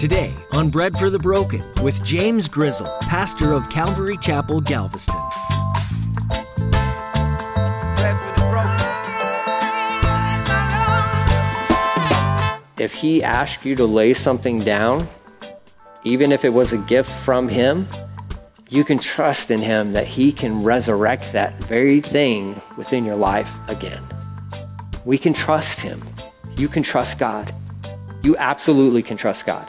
Today 0.00 0.32
on 0.52 0.70
Bread 0.70 0.98
for 0.98 1.10
the 1.10 1.18
Broken 1.18 1.62
with 1.82 2.02
James 2.06 2.48
Grizzle, 2.48 2.86
pastor 3.02 3.52
of 3.52 3.68
Calvary 3.68 4.16
Chapel, 4.16 4.62
Galveston. 4.62 5.14
If 12.78 12.94
he 12.94 13.22
asked 13.22 13.66
you 13.66 13.76
to 13.76 13.84
lay 13.84 14.14
something 14.14 14.64
down, 14.64 15.06
even 16.04 16.32
if 16.32 16.46
it 16.46 16.54
was 16.54 16.72
a 16.72 16.78
gift 16.78 17.10
from 17.10 17.46
him, 17.46 17.86
you 18.70 18.84
can 18.84 18.98
trust 18.98 19.50
in 19.50 19.60
him 19.60 19.92
that 19.92 20.06
he 20.06 20.32
can 20.32 20.62
resurrect 20.62 21.30
that 21.32 21.62
very 21.64 22.00
thing 22.00 22.58
within 22.78 23.04
your 23.04 23.16
life 23.16 23.54
again. 23.68 24.02
We 25.04 25.18
can 25.18 25.34
trust 25.34 25.80
him. 25.80 26.02
You 26.56 26.68
can 26.68 26.82
trust 26.82 27.18
God. 27.18 27.54
You 28.22 28.34
absolutely 28.38 29.02
can 29.02 29.18
trust 29.18 29.44
God. 29.44 29.68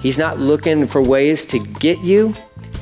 He's 0.00 0.18
not 0.18 0.38
looking 0.38 0.86
for 0.86 1.02
ways 1.02 1.44
to 1.46 1.58
get 1.58 1.98
you. 2.00 2.34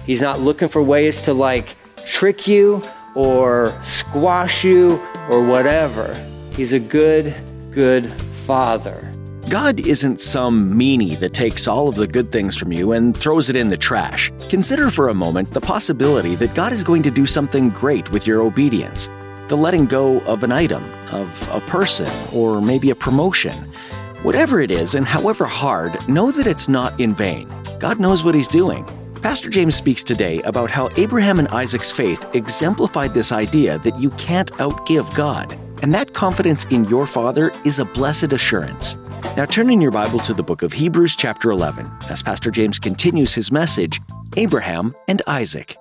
He's 0.07 0.23
not 0.23 0.41
looking 0.41 0.69
for 0.69 0.83
ways 0.83 1.21
to 1.23 1.35
like 1.35 1.77
trick 2.07 2.47
you 2.47 2.83
or 3.15 3.79
squash 3.83 4.65
you 4.65 5.03
or 5.29 5.45
whatever. 5.45 6.15
He's 6.53 6.73
a 6.73 6.79
good, 6.79 7.35
good 7.73 8.09
father. 8.47 9.13
God 9.49 9.81
isn't 9.81 10.21
some 10.21 10.79
meanie 10.79 11.19
that 11.21 11.33
takes 11.33 11.67
all 11.67 11.89
of 11.89 11.95
the 11.95 12.07
good 12.07 12.31
things 12.31 12.57
from 12.57 12.71
you 12.71 12.93
and 12.93 13.17
throws 13.17 13.49
it 13.49 13.57
in 13.57 13.71
the 13.71 13.77
trash. 13.79 14.31
Consider 14.49 14.91
for 14.91 15.09
a 15.09 15.15
moment 15.15 15.53
the 15.53 15.61
possibility 15.61 16.35
that 16.35 16.55
God 16.55 16.71
is 16.73 16.85
going 16.85 17.03
to 17.05 17.11
do 17.11 17.25
something 17.25 17.71
great 17.71 18.11
with 18.11 18.27
your 18.27 18.43
obedience. 18.43 19.09
The 19.49 19.57
letting 19.57 19.87
go 19.87 20.21
of 20.21 20.43
an 20.43 20.53
item, 20.53 20.85
of 21.13 21.49
a 21.51 21.61
person, 21.61 22.13
or 22.35 22.61
maybe 22.61 22.91
a 22.91 22.95
promotion. 22.95 23.73
Whatever 24.23 24.61
it 24.61 24.73
is, 24.73 24.97
and 24.97 25.07
however 25.07 25.45
hard, 25.45 26.09
know 26.09 26.33
that 26.33 26.49
it's 26.49 26.69
not 26.69 26.99
in 26.99 27.15
vain. 27.15 27.49
God 27.79 28.01
knows 28.01 28.25
what 28.25 28.35
He's 28.35 28.49
doing. 28.49 28.85
Pastor 29.23 29.49
James 29.49 29.77
speaks 29.77 30.03
today 30.03 30.41
about 30.43 30.71
how 30.71 30.89
Abraham 30.97 31.39
and 31.39 31.47
Isaac's 31.49 31.93
faith 31.93 32.27
exemplified 32.35 33.15
this 33.15 33.31
idea 33.31 33.79
that 33.79 33.99
you 33.99 34.11
can't 34.11 34.53
outgive 34.55 35.15
God. 35.15 35.57
And 35.83 35.95
that 35.95 36.15
confidence 36.15 36.65
in 36.67 36.85
your 36.87 37.07
Father 37.07 37.53
is 37.65 37.79
a 37.79 37.85
blessed 37.85 38.33
assurance. 38.33 38.97
Now 39.37 39.45
turn 39.45 39.71
in 39.71 39.81
your 39.81 39.93
Bible 39.93 40.19
to 40.21 40.35
the 40.35 40.43
book 40.43 40.63
of 40.63 40.73
Hebrews, 40.73 41.15
chapter 41.15 41.53
11, 41.53 41.89
as 42.09 42.21
Pastor 42.21 42.51
James 42.51 42.81
continues 42.81 43.35
his 43.35 43.53
message 43.53 44.01
Abraham 44.37 44.97
and 45.07 45.23
Isaac. 45.29 45.77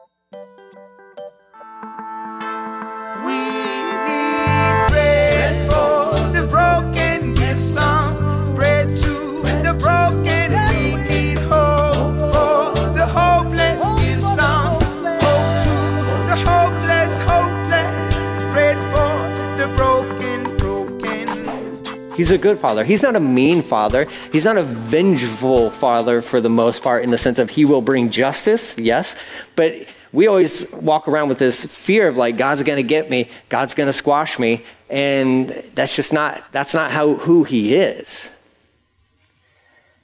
He's 22.17 22.31
a 22.31 22.37
good 22.39 22.57
father. 22.57 22.83
He's 22.83 23.03
not 23.03 23.15
a 23.15 23.19
mean 23.19 23.61
father. 23.61 24.07
He's 24.31 24.43
not 24.43 24.57
a 24.57 24.63
vengeful 24.63 25.69
father 25.69 26.23
for 26.23 26.41
the 26.41 26.49
most 26.49 26.81
part, 26.81 27.03
in 27.03 27.11
the 27.11 27.17
sense 27.17 27.37
of 27.37 27.51
he 27.51 27.63
will 27.63 27.83
bring 27.83 28.09
justice, 28.09 28.75
yes. 28.75 29.15
But 29.55 29.87
we 30.11 30.25
always 30.25 30.69
walk 30.71 31.07
around 31.07 31.29
with 31.29 31.37
this 31.37 31.63
fear 31.65 32.07
of 32.07 32.17
like, 32.17 32.35
God's 32.35 32.63
going 32.63 32.77
to 32.77 32.83
get 32.83 33.11
me, 33.11 33.29
God's 33.49 33.75
going 33.75 33.85
to 33.85 33.93
squash 33.93 34.39
me. 34.39 34.65
And 34.89 35.49
that's 35.75 35.95
just 35.95 36.11
not, 36.11 36.43
that's 36.51 36.73
not 36.73 36.89
how, 36.89 37.13
who 37.13 37.43
he 37.43 37.75
is. 37.75 38.29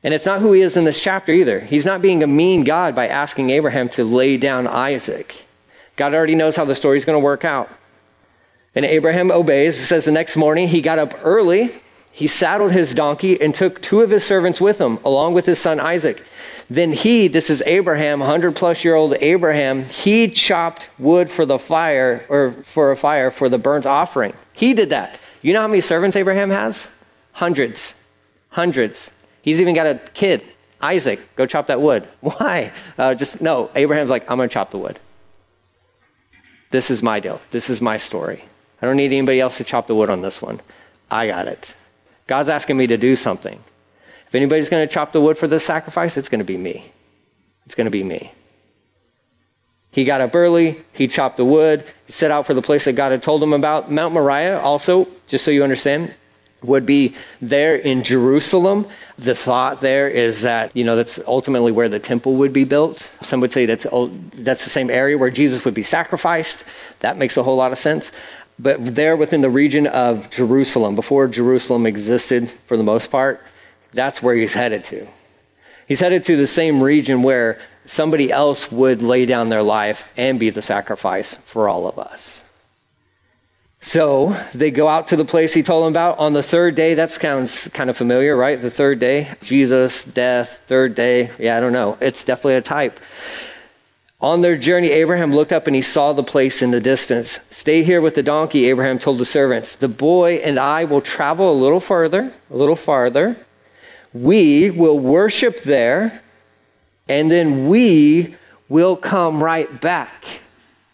And 0.04 0.14
it's 0.14 0.28
not 0.28 0.40
who 0.40 0.52
he 0.52 0.62
is 0.62 0.78
in 0.78 0.84
this 0.84 1.02
chapter 1.02 1.32
either. 1.32 1.62
He's 1.62 1.86
not 1.86 2.04
being 2.04 2.22
a 2.22 2.28
mean 2.28 2.64
God 2.64 2.94
by 2.94 3.08
asking 3.08 3.50
Abraham 3.50 3.90
to 3.90 4.04
lay 4.04 4.38
down 4.38 4.68
Isaac. 4.68 5.48
God 5.96 6.14
already 6.14 6.36
knows 6.36 6.56
how 6.58 6.66
the 6.66 6.76
story's 6.76 7.06
going 7.06 7.16
to 7.16 7.26
work 7.26 7.44
out. 7.44 7.72
And 8.76 8.86
Abraham 8.86 9.32
obeys. 9.32 9.80
It 9.82 9.86
says 9.86 10.06
the 10.06 10.12
next 10.12 10.38
morning 10.38 10.68
he 10.68 10.80
got 10.80 11.00
up 11.00 11.16
early 11.24 11.72
he 12.16 12.28
saddled 12.28 12.72
his 12.72 12.94
donkey 12.94 13.42
and 13.42 13.56
took 13.56 13.82
two 13.82 14.02
of 14.02 14.12
his 14.12 14.24
servants 14.24 14.62
with 14.62 14.80
him, 14.80 15.00
along 15.04 15.34
with 15.34 15.48
his 15.48 15.58
son 15.58 15.80
Isaac. 15.80 16.24
Then 16.70 16.94
he, 16.94 17.28
this 17.28 17.50
is 17.50 17.64
Abraham, 17.66 18.20
100 18.20 18.56
plus 18.56 18.84
year 18.84 18.94
old 18.94 19.16
Abraham, 19.20 19.90
he 19.90 20.30
chopped 20.30 20.92
wood 21.00 21.32
for 21.32 21.44
the 21.46 21.58
fire, 21.58 22.24
or 22.30 22.52
for 22.64 22.92
a 22.92 22.96
fire 22.96 23.32
for 23.32 23.50
the 23.50 23.58
burnt 23.58 23.88
offering. 23.88 24.34
He 24.54 24.76
did 24.76 24.92
that. 24.92 25.18
You 25.42 25.54
know 25.54 25.62
how 25.62 25.68
many 25.68 25.82
servants 25.82 26.16
Abraham 26.16 26.52
has? 26.52 26.88
Hundreds. 27.32 27.96
Hundreds. 28.50 29.12
He's 29.42 29.60
even 29.60 29.74
got 29.74 29.88
a 29.88 30.00
kid, 30.14 30.44
Isaac. 30.82 31.20
Go 31.36 31.48
chop 31.48 31.66
that 31.68 31.82
wood. 31.82 32.08
Why? 32.22 32.72
Uh, 32.96 33.16
just, 33.16 33.42
no. 33.42 33.72
Abraham's 33.74 34.12
like, 34.12 34.30
I'm 34.30 34.38
going 34.38 34.50
to 34.50 34.54
chop 34.54 34.70
the 34.70 34.78
wood. 34.78 35.00
This 36.70 36.92
is 36.92 37.02
my 37.02 37.20
deal. 37.20 37.42
This 37.50 37.72
is 37.72 37.82
my 37.82 37.98
story. 37.98 38.46
I 38.84 38.86
don't 38.86 38.98
need 38.98 39.14
anybody 39.14 39.40
else 39.40 39.58
to 39.58 39.64
chop 39.64 39.88
the 39.88 39.96
wood 39.96 40.12
on 40.12 40.22
this 40.22 40.44
one. 40.44 40.62
I 41.10 41.26
got 41.28 41.48
it. 41.48 41.76
God's 42.28 42.50
asking 42.50 42.78
me 42.78 42.88
to 42.88 42.98
do 42.98 43.16
something. 43.16 43.62
If 44.28 44.36
anybody's 44.36 44.70
going 44.70 44.88
to 44.88 44.92
chop 44.92 45.12
the 45.12 45.22
wood 45.22 45.38
for 45.38 45.48
this 45.48 45.66
sacrifice, 45.66 46.18
it's 46.18 46.30
going 46.30 46.40
to 46.40 46.46
be 46.46 46.58
me. 46.58 46.92
It's 47.66 47.76
going 47.76 47.86
to 47.86 47.92
be 47.92 48.04
me. 48.04 48.32
He 49.92 50.06
got 50.06 50.22
up 50.22 50.34
early, 50.34 50.84
he 50.92 51.08
chopped 51.08 51.38
the 51.38 51.46
wood, 51.46 51.86
he 52.08 52.12
set 52.12 52.32
out 52.32 52.48
for 52.48 52.56
the 52.56 52.64
place 52.64 52.86
that 52.86 52.94
God 52.94 53.12
had 53.12 53.22
told 53.22 53.44
him 53.44 53.54
about. 53.54 53.92
Mount 53.92 54.16
Moriah, 54.16 54.60
also, 54.60 55.08
just 55.28 55.46
so 55.46 55.52
you 55.52 55.64
understand, 55.64 56.12
would 56.64 56.86
be 56.88 57.16
there 57.42 57.76
in 57.76 58.04
Jerusalem. 58.04 58.88
The 59.18 59.36
thought 59.36 59.82
there 59.82 60.10
is 60.10 60.42
that, 60.42 60.76
you 60.76 60.84
know, 60.84 60.96
that's 60.96 61.20
ultimately 61.28 61.72
where 61.72 61.90
the 61.90 62.00
temple 62.00 62.38
would 62.38 62.54
be 62.54 62.64
built. 62.64 63.08
Some 63.22 63.40
would 63.42 63.52
say 63.52 63.68
that's, 63.68 63.86
oh, 63.92 64.08
that's 64.34 64.64
the 64.64 64.72
same 64.72 64.90
area 64.90 65.16
where 65.16 65.30
Jesus 65.30 65.64
would 65.64 65.76
be 65.76 65.84
sacrificed. 65.84 66.66
That 67.02 67.18
makes 67.18 67.38
a 67.38 67.44
whole 67.44 67.58
lot 67.58 67.72
of 67.72 67.78
sense 67.78 68.12
but 68.60 68.96
there 68.96 69.18
within 69.18 69.42
the 69.42 69.50
region 69.50 69.88
of 69.88 70.30
Jerusalem, 70.30 70.96
before 70.96 71.28
Jerusalem 71.28 71.86
existed 71.86 72.52
for 72.66 72.78
the 72.78 72.84
most 72.84 73.10
part, 73.10 73.42
that's 73.94 74.22
where 74.22 74.36
he's 74.36 74.54
headed 74.54 74.84
to. 74.86 75.08
He's 75.88 76.00
headed 76.00 76.24
to 76.26 76.36
the 76.36 76.48
same 76.48 76.82
region 76.82 77.24
where 77.24 77.60
somebody 77.86 78.32
else 78.32 78.72
would 78.72 79.02
lay 79.02 79.26
down 79.26 79.50
their 79.50 79.64
life 79.64 80.08
and 80.16 80.40
be 80.40 80.50
the 80.50 80.62
sacrifice 80.62 81.36
for 81.46 81.68
all 81.68 81.88
of 81.88 82.00
us. 82.00 82.44
So 83.82 84.42
they 84.54 84.72
go 84.72 84.88
out 84.88 85.08
to 85.08 85.18
the 85.18 85.26
place 85.26 85.54
he 85.54 85.62
told 85.62 85.84
them 85.84 85.92
about 85.92 86.18
on 86.18 86.32
the 86.32 86.42
third 86.42 86.74
day. 86.74 86.94
That 86.94 87.12
sounds 87.12 87.68
kind 87.74 87.90
of 87.90 87.98
familiar, 87.98 88.34
right? 88.34 88.60
The 88.60 88.72
third 88.72 89.00
day, 89.00 89.36
Jesus, 89.42 90.06
death, 90.06 90.62
third 90.68 90.96
day. 90.96 91.32
Yeah, 91.38 91.58
I 91.58 91.60
don't 91.60 91.74
know. 91.74 91.98
It's 92.00 92.24
definitely 92.24 92.56
a 92.56 92.62
type. 92.62 92.98
On 94.24 94.40
their 94.40 94.56
journey, 94.56 94.90
Abraham 94.90 95.34
looked 95.34 95.52
up 95.52 95.68
and 95.68 95.76
he 95.76 95.82
saw 95.82 96.14
the 96.14 96.24
place 96.24 96.62
in 96.62 96.72
the 96.72 96.80
distance. 96.80 97.42
Stay 97.50 97.84
here 97.84 98.00
with 98.00 98.16
the 98.16 98.24
donkey, 98.24 98.68
Abraham 98.70 98.98
told 98.98 99.18
the 99.18 99.26
servants. 99.26 99.76
The 99.76 99.90
boy 99.90 100.36
and 100.36 100.58
I 100.58 100.86
will 100.86 101.02
travel 101.02 101.52
a 101.52 101.62
little 101.62 101.82
further, 101.82 102.32
a 102.50 102.56
little 102.56 102.78
farther. 102.78 103.36
We 104.14 104.70
will 104.70 104.98
worship 104.98 105.64
there, 105.64 106.22
and 107.10 107.30
then 107.30 107.68
we 107.68 108.38
will 108.70 108.96
come 108.96 109.44
right 109.44 109.82
back. 109.82 110.24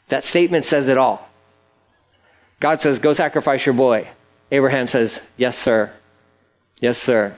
That 0.07 0.23
statement 0.23 0.65
says 0.65 0.87
it 0.87 0.97
all. 0.97 1.29
God 2.59 2.81
says, 2.81 2.97
Go 2.97 3.13
sacrifice 3.13 3.63
your 3.63 3.75
boy. 3.75 4.07
Abraham 4.51 4.87
says, 4.87 5.21
Yes, 5.37 5.55
sir. 5.55 5.93
Yes, 6.81 6.97
sir. 6.97 7.35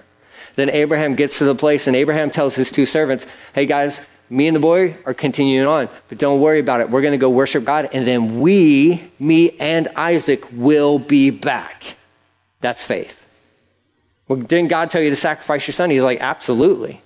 Then 0.56 0.69
Abraham 0.69 1.16
gets 1.16 1.38
to 1.40 1.44
the 1.44 1.56
place, 1.56 1.85
and 1.85 1.97
Abraham 1.97 2.31
tells 2.31 2.56
his 2.56 2.72
two 2.72 2.85
servants, 2.85 3.25
Hey, 3.53 3.66
guys, 3.66 4.00
me 4.31 4.47
and 4.47 4.55
the 4.55 4.61
boy 4.61 4.95
are 5.05 5.13
continuing 5.13 5.67
on, 5.67 5.89
but 6.07 6.17
don't 6.17 6.39
worry 6.39 6.61
about 6.61 6.79
it. 6.79 6.89
We're 6.89 7.01
going 7.01 7.11
to 7.11 7.17
go 7.17 7.29
worship 7.29 7.65
God, 7.65 7.89
and 7.91 8.07
then 8.07 8.39
we, 8.39 9.11
me 9.19 9.51
and 9.59 9.89
Isaac, 9.89 10.45
will 10.53 10.99
be 10.99 11.31
back. 11.31 11.97
That's 12.61 12.81
faith. 12.81 13.21
Well, 14.29 14.39
didn't 14.39 14.69
God 14.69 14.89
tell 14.89 15.01
you 15.01 15.09
to 15.09 15.17
sacrifice 15.17 15.67
your 15.67 15.73
son? 15.73 15.89
He's 15.89 16.01
like, 16.01 16.21
absolutely. 16.21 17.01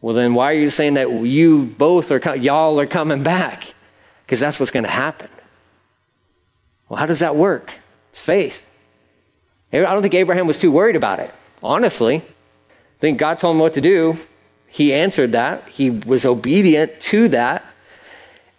Well, 0.00 0.14
then 0.14 0.34
why 0.34 0.52
are 0.52 0.56
you 0.56 0.70
saying 0.70 0.94
that 0.94 1.10
you 1.10 1.64
both 1.64 2.12
are, 2.12 2.36
y'all 2.36 2.78
are 2.78 2.86
coming 2.86 3.24
back? 3.24 3.74
Because 4.24 4.38
that's 4.38 4.60
what's 4.60 4.70
going 4.70 4.84
to 4.84 4.90
happen. 4.90 5.28
Well, 6.88 7.00
how 7.00 7.06
does 7.06 7.18
that 7.18 7.34
work? 7.34 7.72
It's 8.10 8.20
faith. 8.20 8.64
I 9.72 9.78
don't 9.78 10.02
think 10.02 10.14
Abraham 10.14 10.46
was 10.46 10.58
too 10.60 10.70
worried 10.70 10.96
about 10.96 11.18
it, 11.18 11.34
honestly. 11.64 12.18
I 12.18 13.00
think 13.00 13.18
God 13.18 13.40
told 13.40 13.56
him 13.56 13.60
what 13.60 13.72
to 13.72 13.80
do. 13.80 14.16
He 14.70 14.94
answered 14.94 15.32
that. 15.32 15.68
He 15.68 15.90
was 15.90 16.24
obedient 16.24 17.00
to 17.00 17.28
that. 17.28 17.64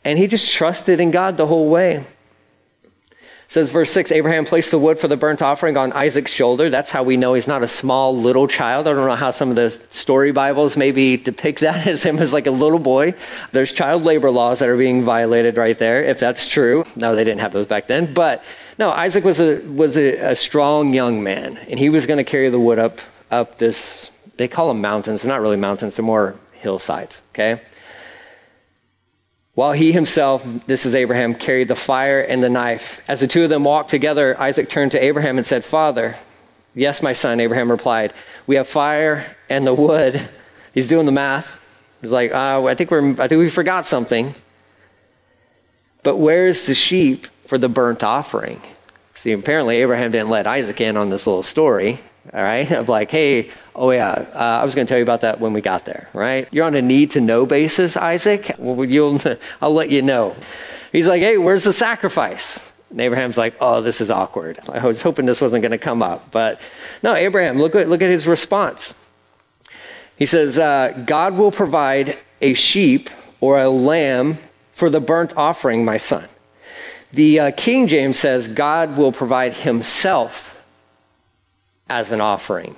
And 0.03 0.19
he 0.19 0.27
just 0.27 0.53
trusted 0.53 0.99
in 0.99 1.11
God 1.11 1.37
the 1.37 1.47
whole 1.47 1.69
way. 1.69 2.05
It 3.11 3.53
says 3.53 3.71
verse 3.71 3.91
6 3.91 4.11
Abraham 4.11 4.45
placed 4.45 4.71
the 4.71 4.79
wood 4.79 4.99
for 4.99 5.07
the 5.07 5.17
burnt 5.17 5.41
offering 5.41 5.77
on 5.77 5.93
Isaac's 5.93 6.31
shoulder. 6.31 6.69
That's 6.69 6.91
how 6.91 7.03
we 7.03 7.17
know 7.17 7.33
he's 7.33 7.47
not 7.47 7.63
a 7.63 7.67
small 7.67 8.15
little 8.15 8.47
child. 8.47 8.87
I 8.87 8.93
don't 8.93 9.07
know 9.07 9.15
how 9.15 9.31
some 9.31 9.49
of 9.49 9.55
the 9.55 9.69
story 9.89 10.31
Bibles 10.31 10.75
maybe 10.75 11.17
depict 11.17 11.59
that 11.61 11.87
as 11.87 12.03
him 12.03 12.19
as 12.19 12.33
like 12.33 12.47
a 12.47 12.51
little 12.51 12.79
boy. 12.79 13.13
There's 13.51 13.71
child 13.71 14.03
labor 14.03 14.31
laws 14.31 14.59
that 14.59 14.69
are 14.69 14.77
being 14.77 15.03
violated 15.03 15.57
right 15.57 15.77
there, 15.77 16.03
if 16.03 16.19
that's 16.19 16.47
true. 16.47 16.85
No, 16.95 17.15
they 17.15 17.23
didn't 17.23 17.41
have 17.41 17.51
those 17.53 17.67
back 17.67 17.87
then. 17.87 18.13
But 18.13 18.43
no, 18.79 18.89
Isaac 18.89 19.23
was 19.23 19.39
a, 19.39 19.61
was 19.61 19.97
a, 19.97 20.31
a 20.31 20.35
strong 20.35 20.93
young 20.93 21.21
man, 21.23 21.57
and 21.57 21.79
he 21.79 21.89
was 21.89 22.05
going 22.05 22.17
to 22.17 22.23
carry 22.23 22.49
the 22.49 22.59
wood 22.59 22.79
up, 22.79 22.99
up 23.29 23.57
this 23.57 24.10
they 24.41 24.47
call 24.47 24.67
them 24.69 24.81
mountains. 24.81 25.21
They're 25.21 25.31
not 25.31 25.41
really 25.41 25.57
mountains, 25.57 25.95
they're 25.95 26.05
more 26.05 26.35
hillsides, 26.53 27.21
okay? 27.31 27.61
While 29.53 29.73
he 29.73 29.91
himself, 29.91 30.43
this 30.65 30.85
is 30.85 30.95
Abraham, 30.95 31.35
carried 31.35 31.67
the 31.67 31.75
fire 31.75 32.21
and 32.21 32.41
the 32.41 32.49
knife. 32.49 33.01
As 33.07 33.19
the 33.19 33.27
two 33.27 33.43
of 33.43 33.49
them 33.49 33.63
walked 33.63 33.89
together, 33.89 34.39
Isaac 34.39 34.69
turned 34.69 34.93
to 34.93 35.03
Abraham 35.03 35.37
and 35.37 35.45
said, 35.45 35.63
Father, 35.63 36.15
yes, 36.73 37.03
my 37.03 37.13
son, 37.13 37.39
Abraham 37.39 37.69
replied, 37.69 38.13
We 38.47 38.55
have 38.55 38.67
fire 38.67 39.35
and 39.49 39.67
the 39.67 39.73
wood. 39.73 40.29
He's 40.73 40.87
doing 40.87 41.05
the 41.05 41.11
math. 41.11 41.59
He's 42.01 42.11
like, 42.11 42.31
uh, 42.31 42.65
I, 42.65 42.73
think 42.75 42.89
we're, 42.89 43.09
I 43.21 43.27
think 43.27 43.39
we 43.39 43.49
forgot 43.49 43.85
something. 43.85 44.33
But 46.01 46.15
where's 46.15 46.65
the 46.65 46.73
sheep 46.73 47.27
for 47.45 47.57
the 47.57 47.69
burnt 47.69 48.03
offering? 48.03 48.61
See, 49.13 49.33
apparently 49.33 49.77
Abraham 49.77 50.11
didn't 50.11 50.29
let 50.29 50.47
Isaac 50.47 50.81
in 50.81 50.97
on 50.97 51.09
this 51.09 51.27
little 51.27 51.43
story 51.43 51.99
all 52.33 52.43
right? 52.43 52.69
Of 52.81 52.89
like, 52.89 53.11
hey, 53.11 53.49
oh 53.75 53.91
yeah, 53.91 54.11
uh, 54.33 54.59
I 54.61 54.63
was 54.63 54.75
going 54.75 54.87
to 54.87 54.89
tell 54.89 54.97
you 54.97 55.03
about 55.03 55.21
that 55.21 55.39
when 55.39 55.53
we 55.53 55.61
got 55.61 55.85
there, 55.85 56.09
right? 56.13 56.47
You're 56.51 56.65
on 56.65 56.75
a 56.75 56.81
need 56.81 57.11
to 57.11 57.21
know 57.21 57.45
basis, 57.45 57.97
Isaac. 57.97 58.55
Well, 58.57 58.85
you'll, 58.85 59.19
I'll 59.61 59.73
let 59.73 59.89
you 59.89 60.01
know. 60.01 60.35
He's 60.91 61.07
like, 61.07 61.21
hey, 61.21 61.37
where's 61.37 61.63
the 61.63 61.73
sacrifice? 61.73 62.59
And 62.89 62.99
Abraham's 62.99 63.37
like, 63.37 63.55
oh, 63.61 63.81
this 63.81 64.01
is 64.01 64.11
awkward. 64.11 64.59
I 64.67 64.85
was 64.85 65.01
hoping 65.01 65.25
this 65.25 65.39
wasn't 65.39 65.61
going 65.61 65.71
to 65.71 65.77
come 65.77 66.03
up, 66.03 66.31
but 66.31 66.59
no, 67.01 67.15
Abraham, 67.15 67.57
look 67.57 67.75
at 67.75 67.87
look 67.87 68.01
at 68.01 68.09
his 68.09 68.27
response. 68.27 68.93
He 70.17 70.25
says, 70.25 70.59
uh, 70.59 71.03
God 71.05 71.35
will 71.35 71.51
provide 71.51 72.17
a 72.41 72.53
sheep 72.53 73.09
or 73.39 73.59
a 73.59 73.69
lamb 73.69 74.37
for 74.71 74.89
the 74.89 74.99
burnt 74.99 75.35
offering, 75.35 75.83
my 75.85 75.97
son. 75.97 76.27
The 77.13 77.39
uh, 77.39 77.51
King 77.51 77.87
James 77.87 78.17
says, 78.17 78.47
God 78.47 78.97
will 78.97 79.11
provide 79.11 79.53
Himself 79.53 80.61
as 81.89 82.11
an 82.11 82.21
offering. 82.21 82.75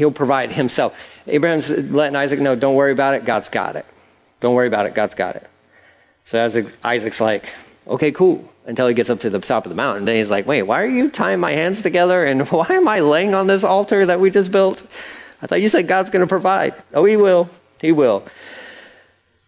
He'll 0.00 0.10
provide 0.10 0.50
himself. 0.50 0.96
Abraham's 1.26 1.68
letting 1.68 2.16
Isaac 2.16 2.40
know, 2.40 2.54
don't 2.54 2.74
worry 2.74 2.90
about 2.90 3.12
it, 3.12 3.26
God's 3.26 3.50
got 3.50 3.76
it. 3.76 3.84
Don't 4.40 4.54
worry 4.54 4.66
about 4.66 4.86
it, 4.86 4.94
God's 4.94 5.14
got 5.14 5.36
it. 5.36 5.46
So 6.24 6.42
Isaac, 6.42 6.72
Isaac's 6.82 7.20
like, 7.20 7.52
okay, 7.86 8.10
cool. 8.10 8.50
Until 8.64 8.88
he 8.88 8.94
gets 8.94 9.10
up 9.10 9.20
to 9.20 9.28
the 9.28 9.40
top 9.40 9.66
of 9.66 9.68
the 9.68 9.76
mountain. 9.76 10.06
Then 10.06 10.16
he's 10.16 10.30
like, 10.30 10.46
wait, 10.46 10.62
why 10.62 10.80
are 10.80 10.88
you 10.88 11.10
tying 11.10 11.38
my 11.38 11.52
hands 11.52 11.82
together? 11.82 12.24
And 12.24 12.48
why 12.48 12.68
am 12.70 12.88
I 12.88 13.00
laying 13.00 13.34
on 13.34 13.46
this 13.46 13.62
altar 13.62 14.06
that 14.06 14.20
we 14.20 14.30
just 14.30 14.50
built? 14.50 14.82
I 15.42 15.46
thought 15.46 15.60
you 15.60 15.68
said 15.68 15.86
God's 15.86 16.08
going 16.08 16.22
to 16.22 16.26
provide. 16.26 16.82
Oh, 16.94 17.04
he 17.04 17.18
will. 17.18 17.50
He 17.82 17.92
will. 17.92 18.24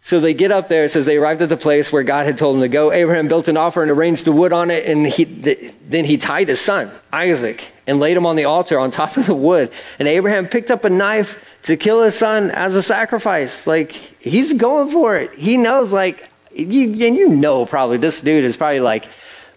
So 0.03 0.21
they 0.21 0.35
get 0.35 0.53
up 0.53 0.69
there. 0.69 0.85
It 0.85 0.91
says 0.91 1.07
they 1.07 1.17
arrived 1.17 1.41
at 1.41 1.49
the 1.49 1.57
place 1.57 1.91
where 1.91 2.03
God 2.03 2.27
had 2.27 2.37
told 2.37 2.57
them 2.57 2.61
to 2.61 2.69
go. 2.69 2.93
Abraham 2.93 3.27
built 3.27 3.49
an 3.49 3.57
altar 3.57 3.81
and 3.81 3.91
arranged 3.91 4.27
the 4.27 4.33
wood 4.33 4.53
on 4.53 4.71
it, 4.71 4.85
and 4.85 5.07
he, 5.07 5.25
then 5.25 6.05
he 6.05 6.19
tied 6.19 6.49
his 6.49 6.61
son, 6.61 6.91
Isaac, 7.11 7.72
and 7.87 7.99
laid 7.99 8.17
him 8.17 8.27
on 8.27 8.37
the 8.37 8.45
altar 8.45 8.79
on 8.79 8.91
top 8.91 9.17
of 9.17 9.27
the 9.27 9.35
wood. 9.35 9.71
And 9.99 10.09
Abraham 10.09 10.49
picked 10.49 10.71
up 10.71 10.85
a 10.85 10.91
knife 10.91 11.43
to 11.63 11.77
kill 11.77 12.03
his 12.03 12.17
son 12.17 12.51
as 12.51 12.77
a 12.77 12.83
sacrifice. 12.83 13.67
Like, 13.67 13.93
he's 13.93 14.53
going 14.53 14.91
for 14.91 15.17
it. 15.17 15.35
He 15.35 15.57
knows, 15.57 15.93
like, 15.93 16.29
you, 16.55 17.07
and 17.07 17.17
you 17.17 17.29
know 17.29 17.67
probably 17.67 17.97
this 17.97 18.21
dude 18.21 18.45
is 18.45 18.57
probably 18.57 18.81
like, 18.81 19.09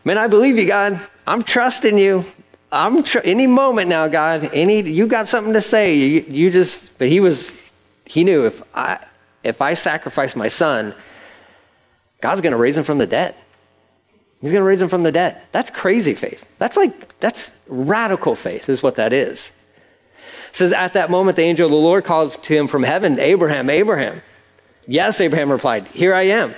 man, 0.03 0.17
I 0.17 0.27
believe 0.27 0.57
you, 0.57 0.67
God. 0.67 0.99
I'm 1.27 1.43
trusting 1.43 1.97
you. 1.97 2.25
I'm 2.71 3.03
tr- 3.03 3.19
any 3.23 3.47
moment 3.47 3.89
now, 3.89 4.07
God. 4.07 4.49
Any 4.53 4.81
you 4.81 5.07
got 5.07 5.27
something 5.27 5.53
to 5.53 5.61
say. 5.61 5.95
You, 5.95 6.25
you 6.27 6.49
just, 6.49 6.97
but 6.97 7.07
he 7.07 7.19
was, 7.19 7.51
he 8.05 8.23
knew 8.23 8.45
if 8.45 8.61
I 8.73 9.05
if 9.45 9.61
I 9.61 9.75
sacrifice 9.75 10.35
my 10.35 10.47
son, 10.47 10.93
God's 12.19 12.41
going 12.41 12.51
to 12.51 12.57
raise 12.57 12.75
him 12.75 12.83
from 12.83 12.97
the 12.97 13.05
dead. 13.05 13.35
He's 14.45 14.51
going 14.51 14.61
to 14.61 14.67
raise 14.67 14.79
him 14.79 14.89
from 14.89 15.01
the 15.01 15.11
dead. 15.11 15.41
That's 15.53 15.71
crazy 15.71 16.13
faith. 16.13 16.47
That's 16.59 16.77
like, 16.77 17.19
that's 17.19 17.49
radical 17.65 18.35
faith, 18.35 18.69
is 18.69 18.83
what 18.83 18.93
that 18.97 19.11
is. 19.11 19.51
It 20.51 20.55
says, 20.55 20.71
At 20.71 20.93
that 20.93 21.09
moment, 21.09 21.35
the 21.35 21.41
angel 21.41 21.65
of 21.65 21.71
the 21.71 21.77
Lord 21.77 22.03
called 22.03 22.43
to 22.43 22.55
him 22.55 22.67
from 22.67 22.83
heaven, 22.83 23.17
Abraham, 23.17 23.71
Abraham. 23.71 24.21
Yes, 24.85 25.19
Abraham 25.19 25.51
replied, 25.51 25.87
Here 25.87 26.13
I 26.13 26.27
am. 26.27 26.53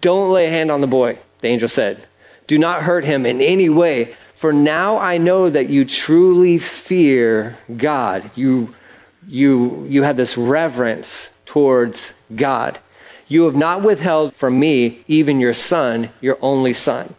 Don't 0.00 0.32
lay 0.32 0.46
a 0.46 0.50
hand 0.50 0.70
on 0.70 0.80
the 0.80 0.86
boy, 0.86 1.18
the 1.42 1.48
angel 1.48 1.68
said. 1.68 2.06
Do 2.46 2.56
not 2.56 2.84
hurt 2.84 3.04
him 3.04 3.26
in 3.26 3.42
any 3.42 3.68
way, 3.68 4.16
for 4.32 4.50
now 4.50 4.96
I 4.96 5.18
know 5.18 5.50
that 5.50 5.68
you 5.68 5.84
truly 5.84 6.56
fear 6.56 7.58
God. 7.76 8.30
You, 8.36 8.74
you, 9.26 9.84
you 9.86 10.02
have 10.02 10.16
this 10.16 10.38
reverence 10.38 11.30
towards 11.44 12.14
God. 12.34 12.78
You 13.26 13.44
have 13.44 13.54
not 13.54 13.82
withheld 13.82 14.34
from 14.34 14.58
me 14.58 15.04
even 15.08 15.40
your 15.40 15.52
son, 15.52 16.08
your 16.22 16.38
only 16.40 16.72
son. 16.72 17.14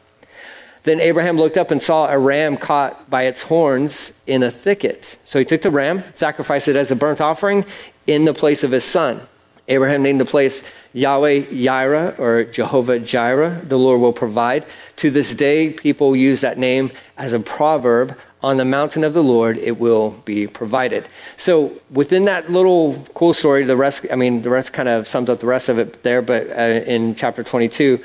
Then 0.83 0.99
Abraham 0.99 1.37
looked 1.37 1.57
up 1.57 1.71
and 1.71 1.81
saw 1.81 2.07
a 2.07 2.17
ram 2.17 2.57
caught 2.57 3.09
by 3.09 3.23
its 3.23 3.43
horns 3.43 4.13
in 4.27 4.43
a 4.43 4.51
thicket. 4.51 5.17
So 5.23 5.39
he 5.39 5.45
took 5.45 5.61
the 5.61 5.71
ram, 5.71 6.03
sacrificed 6.15 6.67
it 6.67 6.75
as 6.75 6.91
a 6.91 6.95
burnt 6.95 7.21
offering 7.21 7.65
in 8.07 8.25
the 8.25 8.33
place 8.33 8.63
of 8.63 8.71
his 8.71 8.83
son. 8.83 9.21
Abraham 9.67 10.01
named 10.01 10.19
the 10.19 10.25
place 10.25 10.63
Yahweh 10.93 11.43
Yireh 11.45 12.17
or 12.17 12.43
Jehovah 12.45 12.99
Jireh, 12.99 13.61
the 13.63 13.77
Lord 13.77 14.01
will 14.01 14.13
provide. 14.13 14.65
To 14.97 15.11
this 15.11 15.35
day, 15.35 15.69
people 15.69 16.15
use 16.15 16.41
that 16.41 16.57
name 16.57 16.91
as 17.17 17.33
a 17.33 17.39
proverb 17.39 18.17
on 18.41 18.57
the 18.57 18.65
mountain 18.65 19.03
of 19.03 19.13
the 19.13 19.23
Lord, 19.23 19.57
it 19.57 19.79
will 19.79 20.11
be 20.23 20.47
provided. 20.47 21.07
So 21.35 21.73
within 21.91 22.25
that 22.25 22.49
little 22.49 23.05
cool 23.13 23.33
story, 23.33 23.65
the 23.65 23.75
rest, 23.75 24.05
I 24.11 24.15
mean, 24.15 24.41
the 24.41 24.49
rest 24.49 24.71
kind 24.71 24.87
of 24.87 25.07
sums 25.07 25.29
up 25.29 25.41
the 25.41 25.47
rest 25.47 25.67
of 25.67 25.77
it 25.77 26.03
there, 26.03 26.21
but 26.21 26.49
uh, 26.49 26.83
in 26.87 27.15
chapter 27.15 27.43
22, 27.43 28.01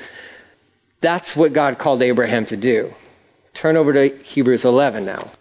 that's 1.05 1.35
what 1.35 1.53
God 1.53 1.77
called 1.77 2.01
Abraham 2.01 2.45
to 2.47 2.57
do. 2.57 2.93
Turn 3.53 3.77
over 3.77 3.93
to 3.93 4.17
Hebrews 4.23 4.65
11 4.65 5.05
now. 5.05 5.31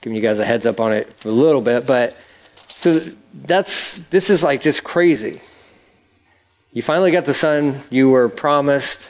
Giving 0.00 0.16
you 0.16 0.22
guys 0.22 0.38
a 0.38 0.44
heads 0.44 0.66
up 0.66 0.80
on 0.80 0.92
it 0.92 1.12
for 1.18 1.28
a 1.28 1.32
little 1.32 1.60
bit, 1.60 1.86
but 1.86 2.16
so 2.68 3.00
that's, 3.32 3.96
this 4.10 4.30
is 4.30 4.42
like 4.42 4.60
just 4.60 4.84
crazy. 4.84 5.40
You 6.72 6.82
finally 6.82 7.10
got 7.10 7.24
the 7.24 7.34
son 7.34 7.82
you 7.90 8.10
were 8.10 8.28
promised. 8.28 9.08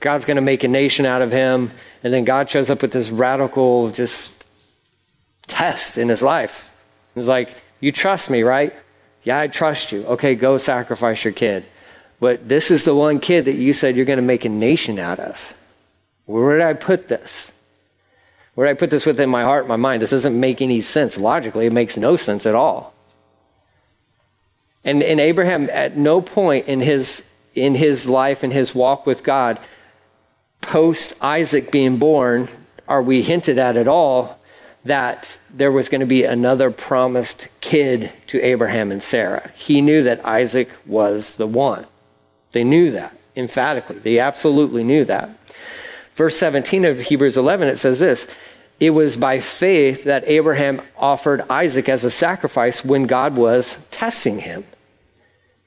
God's 0.00 0.24
going 0.24 0.36
to 0.36 0.42
make 0.42 0.64
a 0.64 0.68
nation 0.68 1.06
out 1.06 1.22
of 1.22 1.30
him. 1.30 1.70
And 2.02 2.12
then 2.12 2.24
God 2.24 2.50
shows 2.50 2.68
up 2.68 2.82
with 2.82 2.92
this 2.92 3.10
radical 3.10 3.90
just 3.90 4.32
test 5.46 5.98
in 5.98 6.08
his 6.08 6.20
life. 6.20 6.68
He's 7.14 7.28
like, 7.28 7.54
You 7.80 7.92
trust 7.92 8.28
me, 8.28 8.42
right? 8.42 8.74
Yeah, 9.22 9.38
I 9.38 9.46
trust 9.46 9.92
you. 9.92 10.04
Okay, 10.04 10.34
go 10.34 10.58
sacrifice 10.58 11.24
your 11.24 11.32
kid. 11.32 11.64
But 12.20 12.48
this 12.48 12.70
is 12.70 12.84
the 12.84 12.94
one 12.94 13.20
kid 13.20 13.44
that 13.44 13.54
you 13.54 13.72
said 13.72 13.96
you're 13.96 14.04
going 14.04 14.18
to 14.18 14.22
make 14.22 14.44
a 14.44 14.48
nation 14.48 14.98
out 14.98 15.20
of. 15.20 15.54
Where 16.26 16.58
did 16.58 16.66
I 16.66 16.74
put 16.74 17.08
this? 17.08 17.52
Where 18.54 18.66
did 18.66 18.76
I 18.76 18.78
put 18.78 18.90
this 18.90 19.06
within 19.06 19.30
my 19.30 19.44
heart, 19.44 19.68
my 19.68 19.76
mind? 19.76 20.02
This 20.02 20.10
doesn't 20.10 20.38
make 20.38 20.60
any 20.60 20.80
sense 20.80 21.16
logically. 21.16 21.66
It 21.66 21.72
makes 21.72 21.96
no 21.96 22.16
sense 22.16 22.44
at 22.44 22.56
all. 22.56 22.92
And, 24.84 25.02
and 25.02 25.20
Abraham, 25.20 25.70
at 25.70 25.96
no 25.96 26.20
point 26.20 26.66
in 26.66 26.80
his, 26.80 27.22
in 27.54 27.74
his 27.74 28.06
life, 28.06 28.42
in 28.42 28.50
his 28.50 28.74
walk 28.74 29.06
with 29.06 29.22
God, 29.22 29.60
post 30.60 31.14
Isaac 31.20 31.70
being 31.70 31.98
born, 31.98 32.48
are 32.88 33.02
we 33.02 33.22
hinted 33.22 33.58
at 33.58 33.76
at 33.76 33.86
all 33.86 34.40
that 34.84 35.38
there 35.50 35.70
was 35.70 35.88
going 35.88 36.00
to 36.00 36.06
be 36.06 36.24
another 36.24 36.70
promised 36.70 37.48
kid 37.60 38.10
to 38.28 38.40
Abraham 38.42 38.90
and 38.90 39.02
Sarah? 39.02 39.52
He 39.54 39.80
knew 39.80 40.02
that 40.02 40.24
Isaac 40.24 40.68
was 40.86 41.34
the 41.34 41.46
one. 41.46 41.86
They 42.58 42.64
knew 42.64 42.90
that 42.90 43.16
emphatically. 43.36 44.00
They 44.00 44.18
absolutely 44.18 44.82
knew 44.82 45.04
that. 45.04 45.30
Verse 46.16 46.36
17 46.38 46.84
of 46.86 46.98
Hebrews 46.98 47.36
11, 47.36 47.68
it 47.68 47.78
says 47.78 48.00
this 48.00 48.26
It 48.80 48.90
was 48.90 49.16
by 49.16 49.38
faith 49.38 50.02
that 50.02 50.24
Abraham 50.26 50.82
offered 50.96 51.42
Isaac 51.48 51.88
as 51.88 52.02
a 52.02 52.10
sacrifice 52.10 52.84
when 52.84 53.06
God 53.06 53.36
was 53.36 53.78
testing 53.92 54.40
him. 54.40 54.66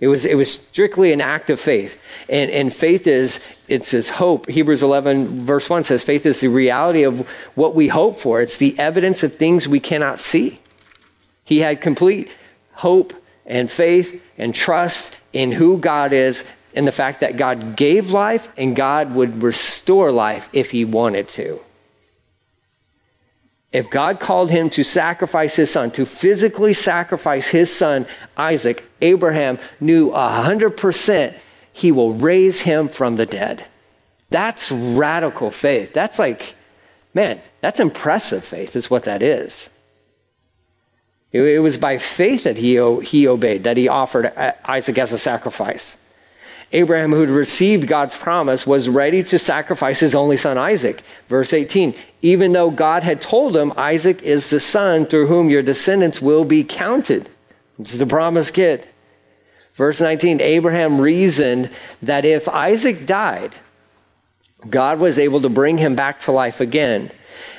It 0.02 0.10
was, 0.10 0.26
it 0.26 0.36
was 0.36 0.52
strictly 0.52 1.14
an 1.14 1.22
act 1.22 1.50
of 1.50 1.62
faith. 1.62 1.98
And, 2.28 2.52
and 2.52 2.74
faith 2.74 3.08
is, 3.08 3.40
it's 3.70 3.92
his 3.92 4.10
hope. 4.10 4.50
Hebrews 4.50 4.84
11, 4.84 5.46
verse 5.46 5.70
1 5.70 5.86
says, 5.86 6.04
faith 6.04 6.26
is 6.26 6.42
the 6.42 6.50
reality 6.50 7.04
of 7.04 7.26
what 7.56 7.74
we 7.74 7.88
hope 7.88 8.20
for. 8.20 8.42
It's 8.42 8.58
the 8.58 8.78
evidence 8.78 9.24
of 9.24 9.34
things 9.34 9.66
we 9.66 9.80
cannot 9.80 10.20
see. 10.20 10.60
He 11.46 11.60
had 11.60 11.80
complete 11.80 12.30
hope 12.74 13.14
and 13.46 13.72
faith 13.72 14.22
and 14.38 14.54
trust 14.54 15.16
in 15.32 15.54
who 15.54 15.78
God 15.78 16.12
is 16.12 16.44
and 16.76 16.88
the 16.88 16.92
fact 16.92 17.20
that 17.20 17.38
God 17.38 17.76
gave 17.76 18.12
life 18.12 18.50
and 18.58 18.76
God 18.76 19.14
would 19.14 19.44
restore 19.44 20.12
life 20.12 20.50
if 20.54 20.72
he 20.72 20.86
wanted 20.86 21.28
to. 21.30 21.60
If 23.72 23.90
God 23.90 24.20
called 24.20 24.52
him 24.52 24.70
to 24.72 24.84
sacrifice 24.84 25.56
his 25.56 25.72
son, 25.72 25.92
to 25.92 26.06
physically 26.06 26.74
sacrifice 26.74 27.48
his 27.48 27.74
son, 27.74 28.06
Isaac, 28.36 28.84
Abraham 29.02 29.60
knew 29.80 30.12
100% 30.12 31.36
he 31.72 31.92
will 31.92 32.14
raise 32.14 32.62
him 32.62 32.90
from 32.90 33.16
the 33.16 33.26
dead. 33.26 33.66
That's 34.30 34.72
radical 34.72 35.52
faith. 35.52 35.94
That's 35.94 36.20
like, 36.20 36.56
man, 37.14 37.42
that's 37.62 37.80
impressive 37.80 38.44
faith, 38.44 38.76
is 38.76 38.90
what 38.90 39.06
that 39.06 39.24
is. 39.24 39.70
It, 41.32 41.62
was 41.62 41.78
by 41.78 41.98
faith 41.98 42.44
that 42.44 42.58
he, 42.58 42.74
he 43.04 43.26
obeyed, 43.26 43.64
that 43.64 43.78
he 43.78 43.88
offered 43.88 44.26
uh, 44.26 44.52
Isaac 44.66 44.98
as 44.98 45.14
a 45.14 45.18
sacrifice. 45.18 45.96
Abraham, 46.74 47.12
who 47.12 47.22
had 47.22 47.30
received 47.30 47.88
God's 47.88 48.16
promise, 48.16 48.66
was 48.66 48.88
ready 48.88 49.24
to 49.26 49.38
sacrifice 49.38 50.00
his 50.00 50.16
only 50.16 50.38
son 50.38 50.58
Isaac. 50.58 51.04
Verse 51.28 51.54
18 51.54 51.94
Even 52.22 52.54
though 52.54 52.72
God 52.72 53.04
had 53.04 53.22
told 53.22 53.56
him, 53.56 53.74
Isaac 53.76 54.22
is 54.22 54.50
the 54.50 54.60
son 54.60 55.06
through 55.06 55.28
whom 55.28 55.50
your 55.50 55.62
descendants 55.62 56.22
will 56.22 56.46
be 56.46 56.64
counted. 56.64 57.30
This 57.78 57.94
is 57.94 58.00
the 58.00 58.06
promised 58.06 58.54
kid. 58.54 58.88
Verse 59.76 60.00
19 60.00 60.40
Abraham 60.40 61.02
reasoned 61.02 61.70
that 62.02 62.24
if 62.24 62.48
Isaac 62.48 63.06
died, 63.06 63.56
God 64.70 65.00
was 65.00 65.20
able 65.20 65.42
to 65.42 65.50
bring 65.50 65.78
him 65.78 65.96
back 65.96 66.22
to 66.22 66.32
life 66.32 66.62
again. 66.62 67.12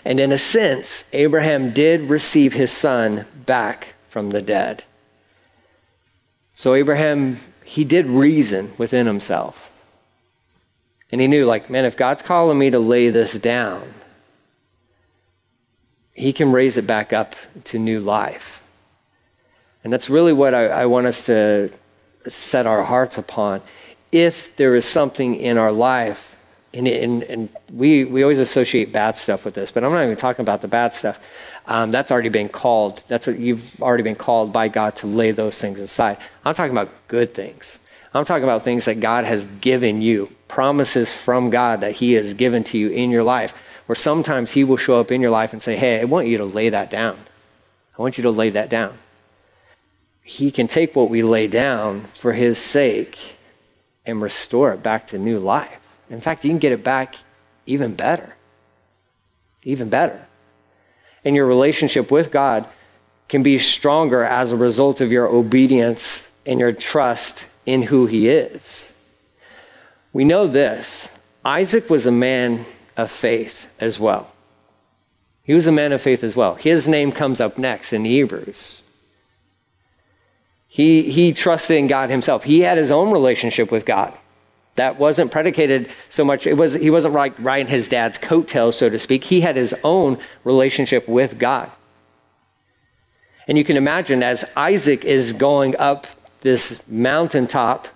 And 0.04 0.20
in 0.20 0.32
a 0.32 0.38
sense, 0.38 1.04
Abraham 1.12 1.72
did 1.72 2.02
receive 2.08 2.54
his 2.54 2.72
son 2.72 3.26
back 3.44 3.94
from 4.08 4.30
the 4.30 4.42
dead. 4.42 4.84
So 6.54 6.74
Abraham 6.74 7.40
he 7.72 7.84
did 7.84 8.06
reason 8.06 8.70
within 8.76 9.06
himself. 9.06 9.72
And 11.10 11.22
he 11.22 11.26
knew, 11.26 11.46
like, 11.46 11.70
man, 11.70 11.86
if 11.86 11.96
God's 11.96 12.20
calling 12.20 12.58
me 12.58 12.68
to 12.68 12.78
lay 12.78 13.08
this 13.08 13.32
down, 13.32 13.94
he 16.12 16.34
can 16.34 16.52
raise 16.52 16.76
it 16.76 16.86
back 16.86 17.14
up 17.14 17.34
to 17.64 17.78
new 17.78 17.98
life. 17.98 18.62
And 19.82 19.90
that's 19.90 20.10
really 20.10 20.34
what 20.34 20.52
I, 20.52 20.66
I 20.66 20.84
want 20.84 21.06
us 21.06 21.24
to 21.24 21.70
set 22.28 22.66
our 22.66 22.82
hearts 22.82 23.16
upon. 23.16 23.62
If 24.12 24.54
there 24.56 24.76
is 24.76 24.84
something 24.84 25.34
in 25.34 25.56
our 25.56 25.72
life, 25.72 26.36
and, 26.74 26.88
and, 26.88 27.22
and 27.24 27.48
we, 27.70 28.04
we 28.04 28.22
always 28.22 28.38
associate 28.38 28.92
bad 28.92 29.16
stuff 29.16 29.44
with 29.44 29.54
this, 29.54 29.70
but 29.70 29.84
I'm 29.84 29.92
not 29.92 30.04
even 30.04 30.16
talking 30.16 30.42
about 30.42 30.62
the 30.62 30.68
bad 30.68 30.94
stuff 30.94 31.18
um, 31.66 31.90
that's 31.92 32.10
already 32.10 32.28
been 32.28 32.48
called. 32.48 33.02
That's 33.08 33.28
a, 33.28 33.38
you've 33.38 33.80
already 33.80 34.02
been 34.02 34.16
called 34.16 34.52
by 34.52 34.68
God 34.68 34.96
to 34.96 35.06
lay 35.06 35.30
those 35.30 35.58
things 35.58 35.80
aside. 35.80 36.18
I'm 36.44 36.54
talking 36.54 36.72
about 36.72 36.90
good 37.08 37.34
things. 37.34 37.78
I'm 38.14 38.24
talking 38.24 38.44
about 38.44 38.62
things 38.62 38.84
that 38.86 39.00
God 39.00 39.24
has 39.24 39.46
given 39.60 40.02
you, 40.02 40.30
promises 40.48 41.12
from 41.12 41.50
God 41.50 41.80
that 41.80 41.92
He 41.92 42.12
has 42.14 42.34
given 42.34 42.64
to 42.64 42.78
you 42.78 42.90
in 42.90 43.10
your 43.10 43.22
life. 43.22 43.54
Where 43.86 43.96
sometimes 43.96 44.52
He 44.52 44.64
will 44.64 44.76
show 44.76 45.00
up 45.00 45.10
in 45.10 45.20
your 45.20 45.30
life 45.30 45.52
and 45.52 45.62
say, 45.62 45.76
"Hey, 45.76 46.00
I 46.00 46.04
want 46.04 46.26
you 46.26 46.38
to 46.38 46.44
lay 46.44 46.68
that 46.68 46.90
down. 46.90 47.18
I 47.98 48.02
want 48.02 48.18
you 48.18 48.22
to 48.22 48.30
lay 48.30 48.50
that 48.50 48.68
down." 48.68 48.98
He 50.22 50.50
can 50.50 50.68
take 50.68 50.94
what 50.94 51.10
we 51.10 51.22
lay 51.22 51.46
down 51.46 52.04
for 52.14 52.32
His 52.32 52.58
sake 52.58 53.36
and 54.04 54.20
restore 54.20 54.72
it 54.74 54.82
back 54.82 55.06
to 55.08 55.18
new 55.18 55.38
life. 55.38 55.81
In 56.10 56.20
fact, 56.20 56.44
you 56.44 56.50
can 56.50 56.58
get 56.58 56.72
it 56.72 56.84
back 56.84 57.16
even 57.66 57.94
better. 57.94 58.34
Even 59.64 59.88
better 59.88 60.26
and 61.24 61.36
your 61.36 61.46
relationship 61.46 62.10
with 62.10 62.30
God 62.30 62.66
can 63.28 63.42
be 63.42 63.58
stronger 63.58 64.22
as 64.22 64.52
a 64.52 64.56
result 64.56 65.00
of 65.00 65.12
your 65.12 65.26
obedience 65.26 66.28
and 66.44 66.60
your 66.60 66.72
trust 66.72 67.46
in 67.64 67.82
who 67.82 68.06
He 68.06 68.28
is. 68.28 68.92
We 70.12 70.24
know 70.24 70.46
this 70.46 71.10
Isaac 71.44 71.88
was 71.88 72.06
a 72.06 72.12
man 72.12 72.66
of 72.96 73.10
faith 73.10 73.66
as 73.80 73.98
well. 73.98 74.30
He 75.44 75.54
was 75.54 75.66
a 75.66 75.72
man 75.72 75.92
of 75.92 76.00
faith 76.00 76.22
as 76.22 76.36
well. 76.36 76.54
His 76.54 76.86
name 76.86 77.10
comes 77.10 77.40
up 77.40 77.58
next 77.58 77.92
in 77.92 78.04
Hebrews. 78.04 78.80
He, 80.68 81.10
he 81.10 81.32
trusted 81.32 81.76
in 81.76 81.86
God 81.86 82.10
himself. 82.10 82.44
He 82.44 82.60
had 82.60 82.78
his 82.78 82.90
own 82.92 83.12
relationship 83.12 83.70
with 83.70 83.84
God 83.84 84.16
that 84.76 84.98
wasn't 84.98 85.30
predicated 85.30 85.88
so 86.08 86.24
much 86.24 86.46
it 86.46 86.54
was 86.54 86.74
he 86.74 86.90
wasn't 86.90 87.12
like 87.14 87.34
riding 87.38 87.68
his 87.68 87.88
dad's 87.88 88.18
coattails 88.18 88.78
so 88.78 88.88
to 88.88 88.98
speak. 88.98 89.24
He 89.24 89.40
had 89.40 89.56
his 89.56 89.74
own 89.84 90.18
relationship 90.44 91.08
with 91.08 91.38
god. 91.38 91.70
And 93.48 93.58
you 93.58 93.64
can 93.64 93.76
imagine 93.76 94.22
as 94.22 94.44
isaac 94.56 95.04
is 95.04 95.32
going 95.32 95.76
up 95.76 96.06
this 96.40 96.80
mountaintop 96.88 97.88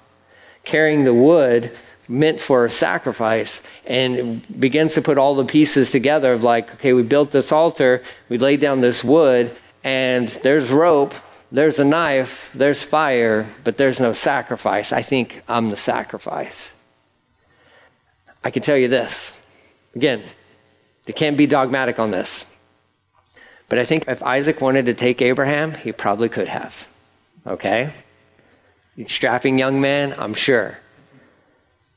carrying 0.64 1.04
the 1.04 1.14
wood 1.14 1.72
meant 2.08 2.40
for 2.40 2.64
a 2.64 2.70
sacrifice 2.70 3.62
and 3.86 4.46
begins 4.60 4.94
to 4.94 5.02
put 5.02 5.18
all 5.18 5.34
the 5.34 5.44
pieces 5.44 5.90
together 5.90 6.32
of 6.32 6.44
like 6.44 6.72
okay 6.74 6.92
we 6.92 7.02
built 7.02 7.30
this 7.30 7.50
altar 7.50 8.02
we 8.28 8.38
laid 8.38 8.60
down 8.60 8.80
this 8.80 9.02
wood 9.02 9.54
and 9.82 10.28
there's 10.42 10.70
rope 10.70 11.14
there's 11.56 11.78
a 11.78 11.84
knife, 11.84 12.50
there's 12.54 12.82
fire, 12.82 13.46
but 13.64 13.78
there's 13.78 13.98
no 13.98 14.12
sacrifice. 14.12 14.92
I 14.92 15.00
think 15.00 15.42
I'm 15.48 15.70
the 15.70 15.76
sacrifice. 15.76 16.74
I 18.44 18.50
can 18.50 18.62
tell 18.62 18.76
you 18.76 18.88
this. 18.88 19.32
Again, 19.94 20.22
they 21.06 21.14
can't 21.14 21.38
be 21.38 21.46
dogmatic 21.46 21.98
on 21.98 22.10
this. 22.10 22.44
But 23.70 23.78
I 23.78 23.86
think 23.86 24.06
if 24.06 24.22
Isaac 24.22 24.60
wanted 24.60 24.84
to 24.84 24.92
take 24.92 25.22
Abraham, 25.22 25.72
he 25.72 25.92
probably 25.92 26.28
could 26.28 26.48
have. 26.48 26.86
Okay? 27.46 27.90
Strapping 29.06 29.58
young 29.58 29.80
man, 29.80 30.14
I'm 30.18 30.34
sure. 30.34 30.76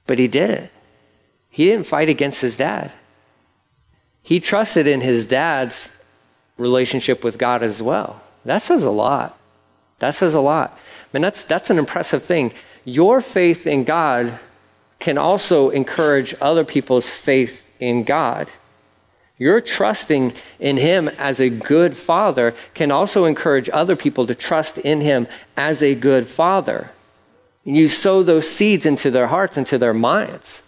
But 0.07 0.19
he 0.19 0.29
didn't. 0.29 0.71
He 1.49 1.65
didn't 1.65 1.85
fight 1.85 2.07
against 2.07 2.39
his 2.39 2.55
dad. 2.55 2.93
He 4.23 4.39
trusted 4.39 4.87
in 4.87 5.01
his 5.01 5.27
dad's 5.27 5.89
relationship 6.57 7.25
with 7.25 7.37
God 7.37 7.61
as 7.61 7.81
well. 7.83 8.21
That 8.45 8.61
says 8.61 8.85
a 8.85 8.89
lot. 8.89 9.35
That 9.99 10.15
says 10.15 10.33
a 10.33 10.39
lot. 10.39 10.71
I 10.71 11.07
mean, 11.13 11.21
that's, 11.21 11.43
that's 11.43 11.69
an 11.69 11.77
impressive 11.77 12.23
thing. 12.23 12.53
Your 12.85 13.21
faith 13.21 13.67
in 13.67 13.83
God 13.83 14.39
can 14.99 15.17
also 15.17 15.69
encourage 15.69 16.35
other 16.41 16.63
people's 16.63 17.09
faith 17.09 17.71
in 17.79 18.03
God. 18.03 18.49
Your 19.37 19.61
trusting 19.61 20.33
in 20.59 20.77
Him 20.77 21.07
as 21.07 21.39
a 21.39 21.49
good 21.49 21.95
father 21.95 22.53
can 22.73 22.91
also 22.91 23.23
encourage 23.23 23.69
other 23.71 23.95
people 23.95 24.27
to 24.27 24.35
trust 24.35 24.77
in 24.77 24.99
Him 24.99 25.27
as 25.55 25.81
a 25.81 25.95
good 25.95 26.27
father. 26.27 26.91
You 27.63 27.87
sow 27.87 28.21
those 28.23 28.49
seeds 28.49 28.85
into 28.85 29.09
their 29.11 29.27
hearts, 29.27 29.57
into 29.57 29.77
their 29.77 29.93
minds. 29.93 30.61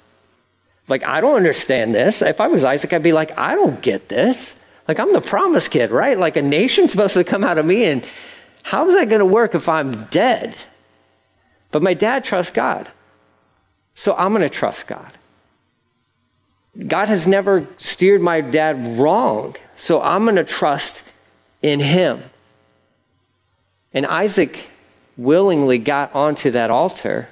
Like, 0.87 1.03
I 1.03 1.21
don't 1.21 1.35
understand 1.35 1.93
this. 1.93 2.21
If 2.21 2.39
I 2.39 2.47
was 2.47 2.63
Isaac, 2.63 2.93
I'd 2.93 3.03
be 3.03 3.11
like, 3.11 3.37
I 3.37 3.55
don't 3.55 3.81
get 3.81 4.09
this. 4.09 4.55
Like, 4.87 4.99
I'm 4.99 5.13
the 5.13 5.21
promise 5.21 5.67
kid, 5.67 5.91
right? 5.91 6.17
Like, 6.17 6.37
a 6.37 6.41
nation's 6.41 6.91
supposed 6.91 7.13
to 7.13 7.23
come 7.23 7.43
out 7.43 7.57
of 7.57 7.65
me, 7.65 7.85
and 7.85 8.05
how 8.63 8.87
is 8.87 8.93
that 8.93 9.09
going 9.09 9.19
to 9.19 9.25
work 9.25 9.55
if 9.55 9.67
I'm 9.67 10.05
dead? 10.05 10.55
But 11.71 11.81
my 11.81 11.93
dad 11.93 12.23
trusts 12.23 12.51
God. 12.51 12.89
So 13.95 14.15
I'm 14.15 14.31
going 14.31 14.41
to 14.41 14.49
trust 14.49 14.87
God. 14.87 15.11
God 16.87 17.07
has 17.07 17.27
never 17.27 17.67
steered 17.77 18.21
my 18.21 18.41
dad 18.41 18.97
wrong. 18.97 19.55
So 19.75 20.01
I'm 20.01 20.23
going 20.23 20.35
to 20.37 20.43
trust 20.43 21.03
in 21.61 21.79
him. 21.79 22.23
And 23.93 24.05
Isaac 24.05 24.69
willingly 25.17 25.77
got 25.77 26.15
onto 26.15 26.51
that 26.51 26.71
altar. 26.71 27.27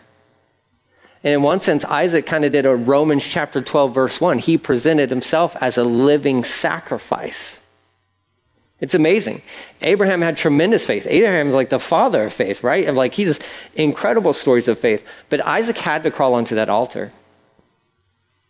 And 1.24 1.34
in 1.34 1.42
one 1.42 1.60
sense, 1.60 1.86
Isaac 1.86 2.26
kind 2.26 2.46
of 2.46 2.52
did 2.52 2.66
a 2.66 2.76
Romans 2.76 3.26
chapter 3.26 3.62
12, 3.62 3.94
verse 3.94 4.22
1. 4.22 4.40
He 4.40 4.58
presented 4.58 5.10
himself 5.10 5.56
as 5.62 5.78
a 5.78 5.84
living 5.84 6.44
sacrifice. 6.44 7.62
It's 8.82 8.94
amazing. 8.94 9.42
Abraham 9.82 10.22
had 10.22 10.38
tremendous 10.38 10.86
faith. 10.86 11.06
Abraham 11.10 11.48
is 11.48 11.54
like 11.54 11.70
the 11.70 11.80
father 11.80 12.24
of 12.24 12.34
faith, 12.34 12.64
right? 12.64 12.88
And 12.88 12.96
like 12.96 13.14
he's 13.14 13.40
incredible 13.76 14.32
stories 14.32 14.68
of 14.68 14.80
faith. 14.80 15.06
But 15.30 15.46
Isaac 15.46 15.78
had 15.78 16.04
to 16.04 16.12
crawl 16.12 16.34
onto 16.34 16.56
that 16.56 16.70
altar. 16.70 17.12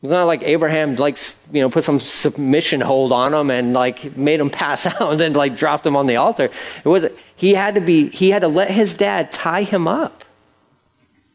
It's 0.01 0.11
not 0.11 0.27
like 0.27 0.43
Abraham 0.43 0.95
like 0.95 1.17
you 1.51 1.61
know 1.61 1.69
put 1.69 1.83
some 1.83 1.99
submission 1.99 2.79
hold 2.79 3.11
on 3.11 3.33
him 3.33 3.49
and 3.49 3.73
like 3.73 4.15
made 4.15 4.39
him 4.39 4.49
pass 4.61 4.85
out 4.85 5.01
and 5.01 5.19
then 5.19 5.33
like 5.33 5.55
dropped 5.55 5.85
him 5.85 5.95
on 5.95 6.05
the 6.05 6.17
altar. 6.17 6.45
It 6.45 6.87
wasn't. 6.87 7.15
he 7.35 7.55
had 7.55 7.75
to 7.75 7.81
be 7.81 8.09
he 8.09 8.29
had 8.29 8.41
to 8.41 8.47
let 8.47 8.69
his 8.69 8.93
dad 8.93 9.31
tie 9.31 9.63
him 9.63 9.87
up 9.87 10.23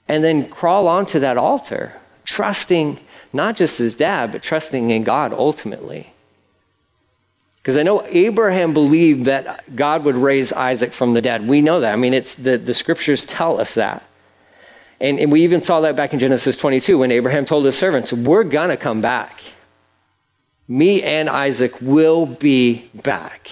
and 0.06 0.22
then 0.22 0.48
crawl 0.48 0.86
onto 0.86 1.18
that 1.18 1.36
altar, 1.36 2.00
trusting 2.24 3.00
not 3.32 3.56
just 3.56 3.78
his 3.78 3.96
dad 3.96 4.30
but 4.30 4.42
trusting 4.42 4.90
in 4.90 5.02
God 5.02 5.32
ultimately. 5.32 6.13
Because 7.64 7.78
I 7.78 7.82
know 7.82 8.04
Abraham 8.08 8.74
believed 8.74 9.24
that 9.24 9.74
God 9.74 10.04
would 10.04 10.16
raise 10.16 10.52
Isaac 10.52 10.92
from 10.92 11.14
the 11.14 11.22
dead. 11.22 11.48
We 11.48 11.62
know 11.62 11.80
that. 11.80 11.94
I 11.94 11.96
mean, 11.96 12.12
it's 12.12 12.34
the, 12.34 12.58
the 12.58 12.74
scriptures 12.74 13.24
tell 13.24 13.58
us 13.58 13.72
that. 13.72 14.02
And, 15.00 15.18
and 15.18 15.32
we 15.32 15.44
even 15.44 15.62
saw 15.62 15.80
that 15.80 15.96
back 15.96 16.12
in 16.12 16.18
Genesis 16.18 16.58
22 16.58 16.98
when 16.98 17.10
Abraham 17.10 17.46
told 17.46 17.64
his 17.64 17.74
servants, 17.76 18.12
We're 18.12 18.44
going 18.44 18.68
to 18.68 18.76
come 18.76 19.00
back. 19.00 19.40
Me 20.68 21.02
and 21.02 21.26
Isaac 21.30 21.80
will 21.80 22.26
be 22.26 22.90
back. 22.92 23.50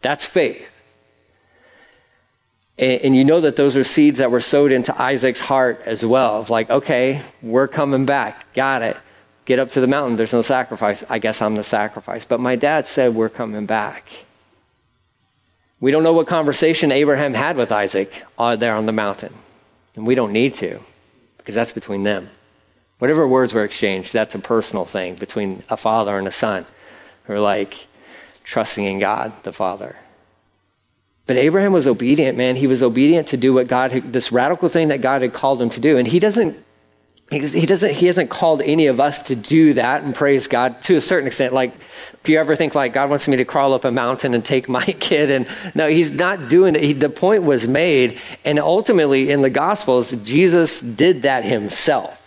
That's 0.00 0.24
faith. 0.24 0.66
And, 2.78 3.02
and, 3.02 3.16
you 3.16 3.24
know 3.24 3.42
that 3.42 3.56
those 3.56 3.76
are 3.76 3.84
seeds 3.84 4.20
that 4.20 4.30
were 4.30 4.40
sowed 4.40 4.72
into 4.72 5.00
Isaac's 5.00 5.40
heart 5.40 5.82
as 5.84 6.04
well. 6.04 6.40
Of 6.40 6.48
like, 6.48 6.70
okay, 6.70 7.20
we're 7.42 7.68
coming 7.68 8.06
back. 8.06 8.52
Got 8.54 8.80
it. 8.80 8.96
Get 9.44 9.58
up 9.58 9.68
to 9.70 9.80
the 9.80 9.86
mountain, 9.86 10.16
there's 10.16 10.32
no 10.32 10.42
sacrifice. 10.42 11.04
I 11.08 11.18
guess 11.18 11.42
I'm 11.42 11.54
the 11.54 11.62
sacrifice. 11.62 12.24
But 12.24 12.40
my 12.40 12.56
dad 12.56 12.86
said, 12.86 13.14
We're 13.14 13.28
coming 13.28 13.66
back. 13.66 14.08
We 15.80 15.90
don't 15.90 16.02
know 16.02 16.14
what 16.14 16.26
conversation 16.26 16.90
Abraham 16.90 17.34
had 17.34 17.56
with 17.56 17.70
Isaac 17.70 18.24
uh, 18.38 18.56
there 18.56 18.74
on 18.74 18.86
the 18.86 18.92
mountain. 18.92 19.34
And 19.96 20.06
we 20.06 20.14
don't 20.14 20.32
need 20.32 20.54
to, 20.54 20.80
because 21.36 21.54
that's 21.54 21.72
between 21.72 22.04
them. 22.04 22.30
Whatever 22.98 23.28
words 23.28 23.52
were 23.52 23.64
exchanged, 23.64 24.12
that's 24.12 24.34
a 24.34 24.38
personal 24.38 24.86
thing 24.86 25.16
between 25.16 25.62
a 25.68 25.76
father 25.76 26.18
and 26.18 26.26
a 26.26 26.32
son 26.32 26.64
who 27.24 27.34
are 27.34 27.40
like 27.40 27.86
trusting 28.44 28.84
in 28.84 28.98
God, 28.98 29.32
the 29.42 29.52
Father. 29.52 29.96
But 31.26 31.36
Abraham 31.36 31.72
was 31.72 31.88
obedient, 31.88 32.36
man. 32.36 32.56
He 32.56 32.66
was 32.66 32.82
obedient 32.82 33.28
to 33.28 33.36
do 33.36 33.54
what 33.54 33.66
God, 33.66 33.92
had, 33.92 34.12
this 34.12 34.30
radical 34.30 34.68
thing 34.68 34.88
that 34.88 35.00
God 35.00 35.22
had 35.22 35.32
called 35.32 35.60
him 35.60 35.70
to 35.70 35.80
do. 35.80 35.96
And 35.96 36.06
he 36.06 36.18
doesn't 36.18 36.62
he 37.40 37.66
doesn't 37.66 37.94
he 37.94 38.06
hasn't 38.06 38.30
called 38.30 38.62
any 38.62 38.86
of 38.86 39.00
us 39.00 39.22
to 39.22 39.36
do 39.36 39.74
that 39.74 40.02
and 40.02 40.14
praise 40.14 40.46
god 40.46 40.80
to 40.82 40.96
a 40.96 41.00
certain 41.00 41.26
extent. 41.26 41.52
Like 41.52 41.74
if 42.22 42.28
you 42.28 42.38
ever 42.38 42.56
think 42.56 42.74
like 42.74 42.92
god 42.92 43.10
wants 43.10 43.28
me 43.28 43.36
to 43.36 43.44
crawl 43.44 43.72
up 43.72 43.84
a 43.84 43.90
mountain 43.90 44.34
and 44.34 44.44
take 44.44 44.68
my 44.68 44.84
kid 45.00 45.30
and 45.30 45.46
no 45.74 45.88
he's 45.88 46.10
not 46.10 46.48
doing 46.48 46.76
it. 46.76 46.82
He, 46.82 46.92
the 46.92 47.10
point 47.10 47.42
was 47.42 47.68
made 47.68 48.18
and 48.44 48.58
ultimately 48.58 49.30
in 49.30 49.42
the 49.42 49.50
gospels 49.50 50.12
jesus 50.12 50.80
did 50.80 51.22
that 51.22 51.44
himself. 51.44 52.20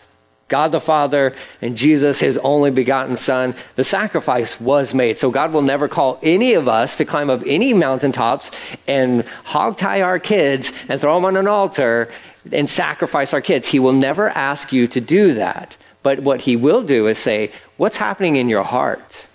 God 0.48 0.72
the 0.72 0.80
Father 0.80 1.36
and 1.62 1.76
Jesus, 1.76 2.20
his 2.20 2.38
only 2.38 2.72
begotten 2.72 3.18
Son, 3.18 3.54
the 3.76 3.84
sacrifice 3.84 4.60
was 4.62 4.94
made. 4.94 5.20
So 5.20 5.30
God 5.30 5.52
will 5.52 5.62
never 5.62 5.88
call 5.88 6.20
any 6.24 6.54
of 6.54 6.68
us 6.68 6.96
to 6.98 7.06
climb 7.06 7.30
up 7.30 7.44
any 7.46 7.74
mountaintops 7.74 8.52
and 8.88 9.26
hog 9.44 9.78
tie 9.78 10.02
our 10.02 10.20
kids 10.20 10.72
and 10.88 11.02
throw 11.02 11.16
them 11.16 11.26
on 11.26 11.36
an 11.36 11.48
altar 11.48 12.10
and 12.54 12.70
sacrifice 12.70 13.34
our 13.34 13.42
kids. 13.42 13.68
He 13.68 13.80
will 13.80 13.94
never 13.94 14.30
ask 14.30 14.72
you 14.72 14.88
to 14.88 15.02
do 15.02 15.34
that. 15.34 15.78
But 16.04 16.22
what 16.22 16.42
he 16.42 16.56
will 16.56 16.84
do 16.84 17.08
is 17.08 17.18
say, 17.18 17.52
What's 17.78 17.98
happening 17.98 18.36
in 18.36 18.50
your 18.50 18.64
heart? 18.64 19.28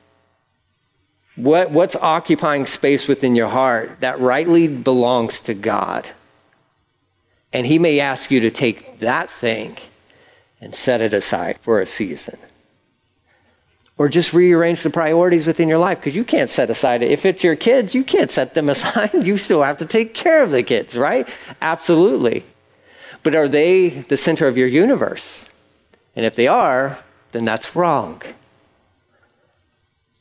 What, 1.37 1.71
what's 1.71 1.97
occupying 1.97 2.67
space 2.67 3.09
within 3.09 3.35
your 3.35 3.49
heart 3.49 4.01
that 4.01 4.21
rightly 4.21 4.69
belongs 4.69 5.41
to 5.41 5.55
God? 5.55 6.07
And 7.53 7.67
he 7.67 7.79
may 7.79 8.01
ask 8.01 8.31
you 8.31 8.41
to 8.41 8.51
take 8.51 8.99
that 9.01 9.31
thing 9.31 9.77
and 10.61 10.75
set 10.75 11.01
it 11.01 11.13
aside 11.13 11.59
for 11.61 11.81
a 11.81 11.87
season. 11.87 12.39
Or 13.99 14.09
just 14.09 14.33
rearrange 14.33 14.83
the 14.83 14.91
priorities 14.91 15.47
within 15.47 15.69
your 15.69 15.79
life 15.79 15.99
because 15.99 16.17
you 16.17 16.25
can't 16.25 16.49
set 16.49 16.71
aside 16.71 17.03
it. 17.03 17.11
If 17.11 17.27
it's 17.27 17.45
your 17.45 17.57
kids, 17.57 17.95
you 17.95 18.05
can't 18.05 18.31
set 18.31 18.55
them 18.55 18.69
aside. 18.75 19.27
You 19.27 19.37
still 19.37 19.63
have 19.63 19.77
to 19.79 19.87
take 19.87 20.15
care 20.15 20.43
of 20.43 20.51
the 20.51 20.63
kids, 20.63 20.97
right? 20.97 21.29
Absolutely. 21.61 22.45
But 23.23 23.35
are 23.35 23.49
they 23.49 23.89
the 23.89 24.17
center 24.17 24.47
of 24.49 24.57
your 24.57 24.69
universe? 24.69 25.47
And 26.17 26.27
if 26.27 26.35
they 26.35 26.49
are, 26.49 26.99
then 27.33 27.45
that's 27.45 27.77
wrong. 27.77 28.23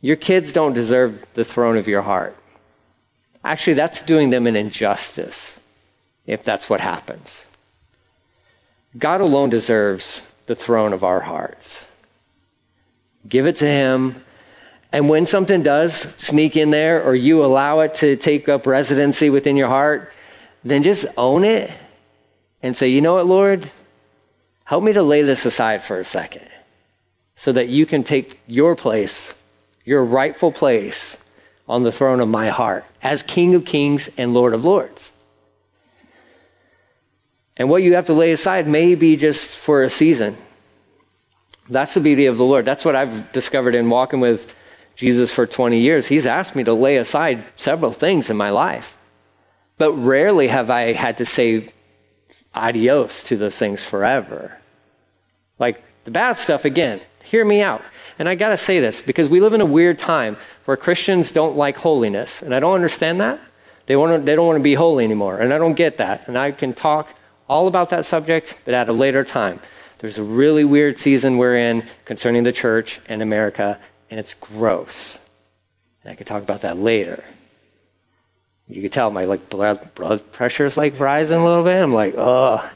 Your 0.01 0.15
kids 0.15 0.53
don't 0.53 0.73
deserve 0.73 1.25
the 1.33 1.43
throne 1.43 1.77
of 1.77 1.87
your 1.87 2.01
heart. 2.01 2.35
Actually, 3.43 3.73
that's 3.73 4.01
doing 4.01 4.29
them 4.29 4.47
an 4.47 4.55
injustice 4.55 5.59
if 6.25 6.43
that's 6.43 6.69
what 6.69 6.79
happens. 6.79 7.47
God 8.97 9.21
alone 9.21 9.49
deserves 9.49 10.23
the 10.45 10.55
throne 10.55 10.93
of 10.93 11.03
our 11.03 11.21
hearts. 11.21 11.87
Give 13.27 13.47
it 13.47 13.55
to 13.57 13.67
Him. 13.67 14.23
And 14.91 15.07
when 15.07 15.25
something 15.25 15.63
does 15.63 16.07
sneak 16.17 16.57
in 16.57 16.71
there 16.71 17.01
or 17.03 17.15
you 17.15 17.43
allow 17.43 17.79
it 17.79 17.95
to 17.95 18.15
take 18.15 18.49
up 18.49 18.67
residency 18.67 19.29
within 19.29 19.55
your 19.55 19.69
heart, 19.69 20.11
then 20.63 20.83
just 20.83 21.05
own 21.17 21.43
it 21.43 21.71
and 22.63 22.75
say, 22.75 22.87
you 22.87 23.01
know 23.01 23.15
what, 23.15 23.25
Lord? 23.25 23.71
Help 24.63 24.83
me 24.83 24.93
to 24.93 25.03
lay 25.03 25.21
this 25.21 25.45
aside 25.45 25.83
for 25.83 25.99
a 25.99 26.05
second 26.05 26.47
so 27.35 27.51
that 27.51 27.69
you 27.69 27.85
can 27.85 28.03
take 28.03 28.39
your 28.47 28.75
place, 28.75 29.33
your 29.83 30.03
rightful 30.05 30.51
place 30.51 31.17
on 31.67 31.83
the 31.83 31.91
throne 31.91 32.19
of 32.19 32.27
my 32.27 32.49
heart 32.49 32.85
as 33.01 33.23
King 33.23 33.55
of 33.55 33.65
Kings 33.65 34.09
and 34.17 34.33
Lord 34.33 34.53
of 34.53 34.63
Lords. 34.63 35.11
And 37.57 37.69
what 37.69 37.83
you 37.83 37.95
have 37.95 38.05
to 38.07 38.13
lay 38.13 38.31
aside 38.31 38.67
may 38.67 38.95
be 38.95 39.15
just 39.17 39.55
for 39.55 39.83
a 39.83 39.89
season. 39.89 40.37
That's 41.69 41.93
the 41.93 41.99
beauty 41.99 42.25
of 42.25 42.37
the 42.37 42.45
Lord. 42.45 42.65
That's 42.65 42.85
what 42.85 42.95
I've 42.95 43.31
discovered 43.31 43.75
in 43.75 43.89
walking 43.89 44.19
with 44.19 44.51
Jesus 44.95 45.31
for 45.31 45.45
20 45.45 45.79
years. 45.79 46.07
He's 46.07 46.25
asked 46.25 46.55
me 46.55 46.63
to 46.63 46.73
lay 46.73 46.97
aside 46.97 47.43
several 47.55 47.91
things 47.91 48.29
in 48.29 48.37
my 48.37 48.49
life. 48.49 48.97
But 49.77 49.93
rarely 49.93 50.47
have 50.47 50.69
I 50.69 50.93
had 50.93 51.17
to 51.17 51.25
say 51.25 51.71
adios 52.53 53.23
to 53.23 53.37
those 53.37 53.57
things 53.57 53.83
forever. 53.83 54.57
Like 55.59 55.83
the 56.03 56.11
bad 56.11 56.37
stuff, 56.37 56.65
again, 56.65 57.01
hear 57.23 57.45
me 57.45 57.61
out. 57.61 57.81
And 58.19 58.27
I 58.29 58.35
got 58.35 58.49
to 58.49 58.57
say 58.57 58.79
this 58.79 59.01
because 59.01 59.29
we 59.29 59.39
live 59.39 59.53
in 59.53 59.61
a 59.61 59.65
weird 59.65 59.97
time 59.97 60.37
where 60.65 60.77
Christians 60.77 61.31
don't 61.31 61.55
like 61.55 61.77
holiness. 61.77 62.41
And 62.41 62.53
I 62.53 62.59
don't 62.59 62.75
understand 62.75 63.21
that. 63.21 63.39
They, 63.87 63.95
want 63.95 64.25
they 64.25 64.35
don't 64.35 64.47
want 64.47 64.57
to 64.57 64.63
be 64.63 64.75
holy 64.75 65.03
anymore. 65.03 65.39
And 65.39 65.53
I 65.53 65.57
don't 65.57 65.73
get 65.73 65.97
that. 65.97 66.27
And 66.27 66.37
I 66.37 66.51
can 66.51 66.73
talk 66.73 67.09
all 67.47 67.67
about 67.67 67.89
that 67.89 68.05
subject, 68.05 68.57
but 68.63 68.73
at 68.73 68.89
a 68.89 68.93
later 68.93 69.23
time. 69.23 69.59
There's 69.99 70.17
a 70.17 70.23
really 70.23 70.63
weird 70.63 70.97
season 70.97 71.37
we're 71.37 71.57
in 71.57 71.85
concerning 72.05 72.43
the 72.43 72.51
church 72.51 72.99
and 73.07 73.21
America, 73.21 73.79
and 74.09 74.19
it's 74.19 74.33
gross. 74.33 75.19
And 76.03 76.11
I 76.11 76.15
can 76.15 76.25
talk 76.25 76.41
about 76.41 76.61
that 76.61 76.77
later. 76.77 77.23
You 78.67 78.81
can 78.81 78.91
tell 78.91 79.11
my 79.11 79.25
like 79.25 79.49
blood, 79.49 79.93
blood 79.95 80.31
pressure 80.31 80.65
is 80.65 80.77
like 80.77 80.99
rising 80.99 81.37
a 81.37 81.43
little 81.43 81.63
bit. 81.63 81.81
I'm 81.81 81.93
like, 81.93 82.15
oh. 82.17 82.67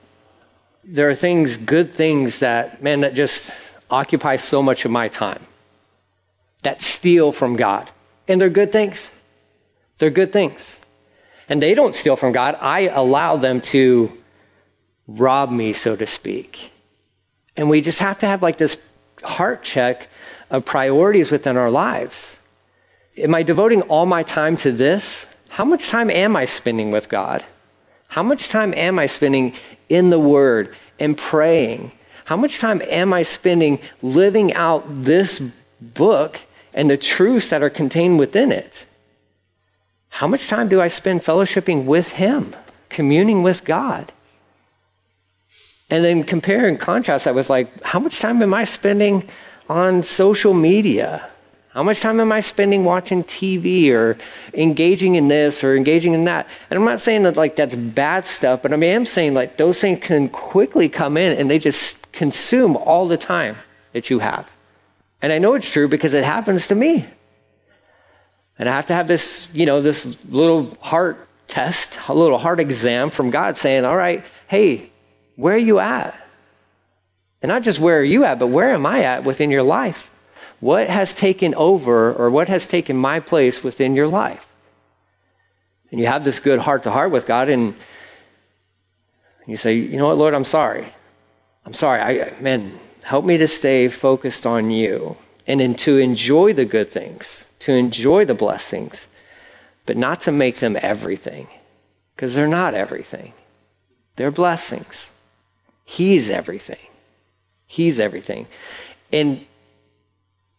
There 0.83 1.09
are 1.09 1.15
things, 1.15 1.57
good 1.57 1.91
things 1.91 2.39
that, 2.39 2.83
man, 2.83 2.99
that 2.99 3.15
just 3.15 3.51
occupy 3.89 4.37
so 4.37 4.61
much 4.61 4.85
of 4.85 4.91
my 4.91 5.07
time 5.07 5.45
that 6.61 6.81
steal 6.81 7.31
from 7.31 7.55
God. 7.55 7.89
And 8.27 8.41
they're 8.41 8.49
good 8.49 8.71
things. 8.71 9.09
They're 9.99 10.09
good 10.09 10.33
things. 10.33 10.79
And 11.47 11.61
they 11.61 11.73
don't 11.75 11.93
steal 11.93 12.15
from 12.15 12.31
God. 12.31 12.57
I 12.59 12.87
allow 12.87 13.37
them 13.37 13.61
to 13.61 14.11
rob 15.07 15.51
me, 15.51 15.73
so 15.73 15.95
to 15.95 16.07
speak. 16.07 16.71
And 17.55 17.69
we 17.69 17.81
just 17.81 17.99
have 17.99 18.19
to 18.19 18.25
have 18.25 18.41
like 18.41 18.57
this 18.57 18.77
heart 19.23 19.63
check 19.63 20.07
of 20.49 20.65
priorities 20.65 21.31
within 21.31 21.55
our 21.55 21.69
lives. 21.69 22.39
Am 23.17 23.33
I 23.33 23.43
devoting 23.43 23.81
all 23.83 24.05
my 24.05 24.23
time 24.23 24.57
to 24.57 24.71
this? 24.71 25.27
How 25.55 25.63
much 25.63 25.87
time 25.87 26.09
am 26.09 26.35
I 26.35 26.43
spending 26.43 26.91
with 26.91 27.07
God? 27.07 27.45
How 28.09 28.21
much 28.21 28.49
time 28.49 28.73
am 28.73 28.99
I 28.99 29.05
spending 29.05 29.53
in 29.87 30.09
the 30.09 30.19
Word 30.19 30.75
and 30.99 31.17
praying? 31.17 31.93
How 32.25 32.35
much 32.35 32.59
time 32.59 32.81
am 32.81 33.13
I 33.13 33.23
spending 33.23 33.79
living 34.01 34.53
out 34.53 34.83
this 35.05 35.41
book 35.79 36.41
and 36.73 36.89
the 36.89 36.97
truths 36.97 37.51
that 37.51 37.63
are 37.63 37.69
contained 37.69 38.19
within 38.19 38.51
it? 38.51 38.85
How 40.09 40.27
much 40.27 40.49
time 40.49 40.67
do 40.67 40.81
I 40.81 40.89
spend 40.89 41.21
fellowshipping 41.21 41.85
with 41.85 42.11
Him, 42.11 42.53
communing 42.89 43.41
with 43.41 43.63
God? 43.63 44.11
And 45.89 46.03
then 46.03 46.25
compare 46.25 46.67
and 46.67 46.77
contrast 46.77 47.23
that 47.23 47.33
with 47.33 47.49
like, 47.49 47.81
how 47.81 47.99
much 48.01 48.19
time 48.19 48.41
am 48.41 48.53
I 48.53 48.65
spending 48.65 49.29
on 49.69 50.03
social 50.03 50.53
media? 50.53 51.31
How 51.75 51.83
much 51.83 51.99
time 51.99 52.21
am 52.21 52.31
I 52.31 52.39
spending 52.39 52.85
watching 52.85 53.25
TV 53.25 53.91
or 53.91 54.17
engaging 54.53 55.15
in 55.15 55.27
this 55.27 55.61
or 55.61 55.75
engaging 55.75 56.13
in 56.13 56.23
that? 56.23 56.47
And 56.69 56.79
I'm 56.79 56.85
not 56.85 57.01
saying 57.01 57.23
that 57.23 57.35
like 57.35 57.57
that's 57.57 57.75
bad 57.75 58.25
stuff, 58.25 58.61
but 58.61 58.71
I 58.71 58.77
mean, 58.77 58.95
I'm 58.95 59.05
saying 59.05 59.33
like 59.33 59.57
those 59.57 59.81
things 59.81 59.99
can 60.01 60.29
quickly 60.29 60.87
come 60.87 61.17
in 61.17 61.37
and 61.37 61.51
they 61.51 61.59
just 61.59 62.13
consume 62.13 62.77
all 62.77 63.09
the 63.09 63.17
time 63.17 63.57
that 63.91 64.09
you 64.09 64.19
have. 64.19 64.49
And 65.21 65.33
I 65.33 65.37
know 65.37 65.53
it's 65.55 65.69
true 65.69 65.89
because 65.89 66.13
it 66.13 66.23
happens 66.23 66.69
to 66.69 66.75
me. 66.75 67.05
And 68.57 68.69
I 68.69 68.71
have 68.73 68.85
to 68.85 68.93
have 68.93 69.09
this, 69.09 69.49
you 69.51 69.65
know, 69.65 69.81
this 69.81 70.05
little 70.29 70.77
heart 70.79 71.27
test, 71.47 71.99
a 72.07 72.13
little 72.13 72.37
heart 72.37 72.61
exam 72.61 73.09
from 73.09 73.31
God 73.31 73.57
saying, 73.57 73.83
all 73.83 73.97
right, 73.97 74.23
hey, 74.47 74.91
where 75.35 75.55
are 75.55 75.57
you 75.57 75.79
at? 75.79 76.15
And 77.41 77.49
not 77.49 77.63
just 77.63 77.81
where 77.81 77.99
are 77.99 78.03
you 78.03 78.23
at, 78.23 78.39
but 78.39 78.47
where 78.47 78.73
am 78.73 78.85
I 78.85 79.03
at 79.03 79.25
within 79.25 79.51
your 79.51 79.63
life? 79.63 80.09
What 80.65 80.89
has 80.89 81.13
taken 81.13 81.53
over 81.53 82.11
or 82.11 82.31
what 82.31 82.49
has 82.49 82.65
taken 82.65 82.97
my 82.97 83.19
place 83.19 83.63
within 83.63 83.93
your 83.93 84.07
life? 84.07 84.47
And 85.91 85.99
you 85.99 86.07
have 86.07 86.23
this 86.23 86.39
good 86.39 86.57
heart 86.57 86.81
to 86.83 86.91
heart 86.91 87.11
with 87.11 87.27
God, 87.27 87.49
and 87.49 87.75
you 89.45 89.57
say, 89.57 89.75
You 89.75 89.95
know 89.99 90.07
what, 90.07 90.17
Lord, 90.17 90.33
I'm 90.33 90.43
sorry. 90.43 90.87
I'm 91.67 91.75
sorry. 91.75 92.01
I, 92.01 92.33
man, 92.41 92.79
help 93.03 93.25
me 93.25 93.37
to 93.37 93.47
stay 93.47 93.89
focused 93.89 94.47
on 94.47 94.71
you 94.71 95.17
and 95.45 95.61
in, 95.61 95.75
to 95.75 95.99
enjoy 95.99 96.51
the 96.53 96.65
good 96.65 96.89
things, 96.89 97.45
to 97.59 97.71
enjoy 97.71 98.25
the 98.25 98.33
blessings, 98.33 99.07
but 99.85 99.97
not 99.97 100.19
to 100.21 100.31
make 100.31 100.57
them 100.61 100.79
everything, 100.81 101.47
because 102.15 102.33
they're 102.33 102.47
not 102.47 102.73
everything. 102.73 103.33
They're 104.15 104.31
blessings. 104.31 105.11
He's 105.83 106.31
everything. 106.31 106.87
He's 107.67 107.99
everything. 107.99 108.47
And 109.13 109.45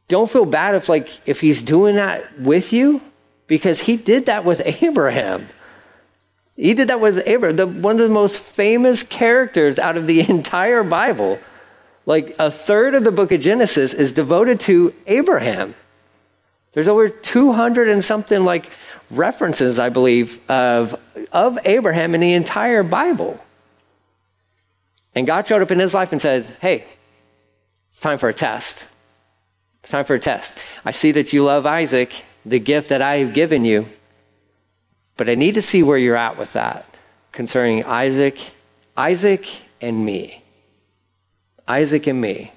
don't 0.09 0.31
feel 0.31 0.45
bad 0.45 0.75
if 0.75 0.89
like 0.89 1.09
if 1.27 1.41
he's 1.41 1.63
doing 1.63 1.97
that 1.97 2.41
with 2.41 2.73
you 2.73 3.01
because 3.47 3.81
he 3.81 3.97
did 3.97 4.27
that 4.27 4.45
with 4.45 4.63
Abraham. 4.83 5.49
He 6.57 6.73
did 6.73 6.89
that 6.89 7.01
with 7.01 7.23
Abraham, 7.27 7.57
the, 7.57 7.67
one 7.67 7.97
of 7.97 8.01
the 8.01 8.09
most 8.09 8.41
famous 8.41 9.03
characters 9.03 9.79
out 9.79 9.97
of 9.97 10.07
the 10.07 10.21
entire 10.29 10.83
Bible. 10.83 11.39
Like 12.07 12.37
a 12.39 12.51
third 12.51 12.95
of 12.95 13.05
the 13.05 13.11
book 13.11 13.33
of 13.33 13.41
Genesis 13.41 13.93
is 13.93 14.13
devoted 14.13 14.61
to 14.61 14.95
Abraham. 15.07 15.75
There's 16.73 16.89
over 16.89 17.09
200 17.09 17.89
and 17.89 18.05
something 18.05 18.45
like 18.45 18.71
references, 19.11 19.79
I 19.79 19.89
believe, 19.89 20.41
of, 20.49 20.99
of 21.33 21.59
Abraham 21.65 22.15
in 22.15 22.21
the 22.21 22.35
entire 22.35 22.83
Bible. 22.83 23.41
And 25.15 25.27
God 25.27 25.47
showed 25.47 25.63
up 25.63 25.71
in 25.71 25.79
his 25.79 25.95
life 25.95 26.13
and 26.13 26.21
says, 26.21 26.55
Hey, 26.61 26.85
it's 27.91 28.01
time 28.01 28.19
for 28.19 28.29
a 28.29 28.35
test. 28.35 28.87
It's 29.87 29.93
time 29.93 30.05
for 30.05 30.15
a 30.15 30.19
test. 30.19 30.59
I 30.85 30.91
see 30.91 31.13
that 31.13 31.33
you 31.33 31.45
love 31.45 31.65
Isaac, 31.65 32.25
the 32.45 32.59
gift 32.59 32.89
that 32.89 33.03
I 33.03 33.19
have 33.19 33.33
given 33.33 33.65
you, 33.65 33.89
but 35.17 35.31
I 35.31 35.37
need 35.37 35.55
to 35.55 35.63
see 35.63 35.85
where 35.85 35.97
you're 35.97 36.17
at 36.17 36.37
with 36.37 36.55
that 36.55 36.93
concerning 37.31 37.85
Isaac, 37.85 38.41
Isaac 38.97 39.47
and 39.81 40.05
me. 40.05 40.43
Isaac 41.69 42.09
and 42.09 42.21
me. 42.21 42.51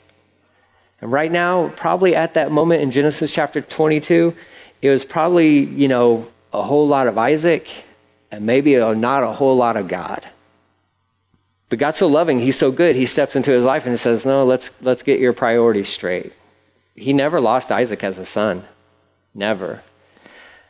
And 1.02 1.12
right 1.12 1.32
now, 1.32 1.68
probably 1.76 2.16
at 2.16 2.34
that 2.34 2.52
moment 2.52 2.82
in 2.82 2.90
Genesis 2.90 3.32
chapter 3.32 3.62
22, 3.62 4.36
it 4.82 4.90
was 4.90 5.06
probably, 5.06 5.60
you 5.60 5.88
know, 5.88 6.28
a 6.52 6.64
whole 6.64 6.88
lot 6.88 7.06
of 7.06 7.20
Isaac 7.20 7.70
and 8.32 8.48
maybe 8.48 8.74
a, 8.74 8.96
not 8.96 9.22
a 9.22 9.34
whole 9.34 9.56
lot 9.56 9.78
of 9.78 9.88
God. 9.88 10.28
But 11.70 11.78
God's 11.78 12.00
so 12.00 12.08
loving, 12.08 12.40
He's 12.40 12.58
so 12.58 12.72
good, 12.72 12.96
He 12.96 13.06
steps 13.06 13.36
into 13.36 13.52
his 13.52 13.66
life 13.66 13.86
and 13.86 14.00
says, 14.00 14.26
No, 14.26 14.46
let's, 14.46 14.72
let's 14.82 15.04
get 15.04 15.20
your 15.20 15.34
priorities 15.34 15.90
straight. 15.90 16.34
He 17.00 17.14
never 17.14 17.40
lost 17.40 17.72
Isaac 17.72 18.04
as 18.04 18.18
a 18.18 18.26
son. 18.26 18.66
Never. 19.34 19.82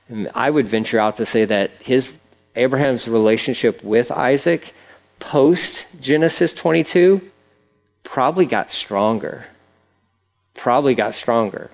And 0.08 0.30
I 0.36 0.52
would 0.52 0.68
venture 0.68 1.00
out 1.00 1.16
to 1.16 1.26
say 1.26 1.44
that 1.46 1.72
his 1.80 2.12
Abraham's 2.56 3.08
relationship 3.08 3.84
with 3.84 4.12
Isaac 4.12 4.74
post 5.20 5.88
Genesis 6.00 6.54
22 6.54 7.22
probably 8.04 8.46
got 8.46 8.70
stronger. 8.70 9.46
Probably 10.54 10.94
got 10.94 11.16
stronger. 11.16 11.72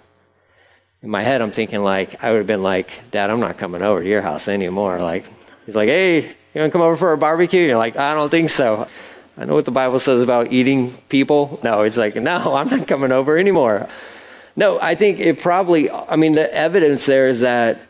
In 1.04 1.10
my 1.10 1.22
head, 1.22 1.42
I'm 1.42 1.52
thinking 1.52 1.84
like, 1.84 2.24
I 2.24 2.32
would 2.32 2.38
have 2.38 2.48
been 2.48 2.64
like, 2.64 3.12
Dad, 3.12 3.30
I'm 3.30 3.42
not 3.42 3.58
coming 3.58 3.82
over 3.82 4.02
to 4.02 4.08
your 4.08 4.22
house 4.22 4.48
anymore. 4.48 5.02
Like, 5.02 5.26
he's 5.66 5.76
like, 5.76 5.90
hey, 5.90 6.22
you 6.22 6.62
want 6.62 6.70
to 6.70 6.72
come 6.72 6.82
over 6.82 6.96
for 6.96 7.12
a 7.12 7.18
barbecue? 7.18 7.62
You're 7.62 7.78
like, 7.78 7.98
I 7.98 8.14
don't 8.14 8.30
think 8.30 8.50
so. 8.50 8.88
I 9.38 9.44
know 9.44 9.56
what 9.56 9.66
the 9.66 9.72
Bible 9.72 10.00
says 10.00 10.22
about 10.22 10.54
eating 10.54 10.94
people. 11.10 11.60
No, 11.62 11.84
he's 11.84 11.98
like, 11.98 12.16
no, 12.16 12.56
I'm 12.56 12.70
not 12.70 12.88
coming 12.88 13.12
over 13.12 13.38
anymore. 13.38 13.90
No, 14.56 14.80
I 14.80 14.96
think 14.96 15.20
it 15.20 15.40
probably, 15.40 15.92
I 15.92 16.16
mean, 16.16 16.34
the 16.34 16.54
evidence 16.54 17.06
there 17.06 17.28
is 17.28 17.42
that 17.42 17.82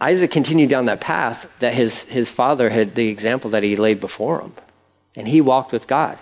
Isaac 0.00 0.30
continued 0.30 0.68
down 0.68 0.86
that 0.86 1.00
path 1.00 1.48
that 1.60 1.74
his, 1.74 2.02
his 2.04 2.30
father 2.30 2.70
had 2.70 2.94
the 2.94 3.08
example 3.08 3.50
that 3.50 3.62
he 3.62 3.76
laid 3.76 4.00
before 4.00 4.40
him. 4.40 4.52
And 5.14 5.28
he 5.28 5.40
walked 5.40 5.70
with 5.70 5.86
God. 5.86 6.18